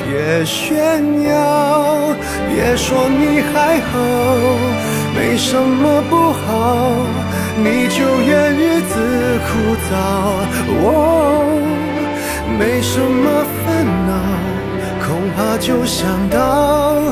[0.02, 2.14] 别炫耀，
[2.48, 3.98] 别说你还好，
[5.14, 6.96] 没什么不好，
[7.56, 8.94] 你就怨日子
[9.46, 9.50] 枯
[9.88, 9.90] 燥。
[10.82, 10.88] 哦，
[12.58, 14.10] 没什么烦恼，
[15.06, 17.11] 恐怕就想到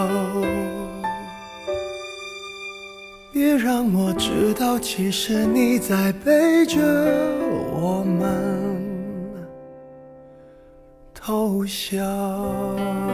[4.79, 6.79] 其实你在背着
[7.71, 8.81] 我们。
[11.13, 13.10] 偷笑。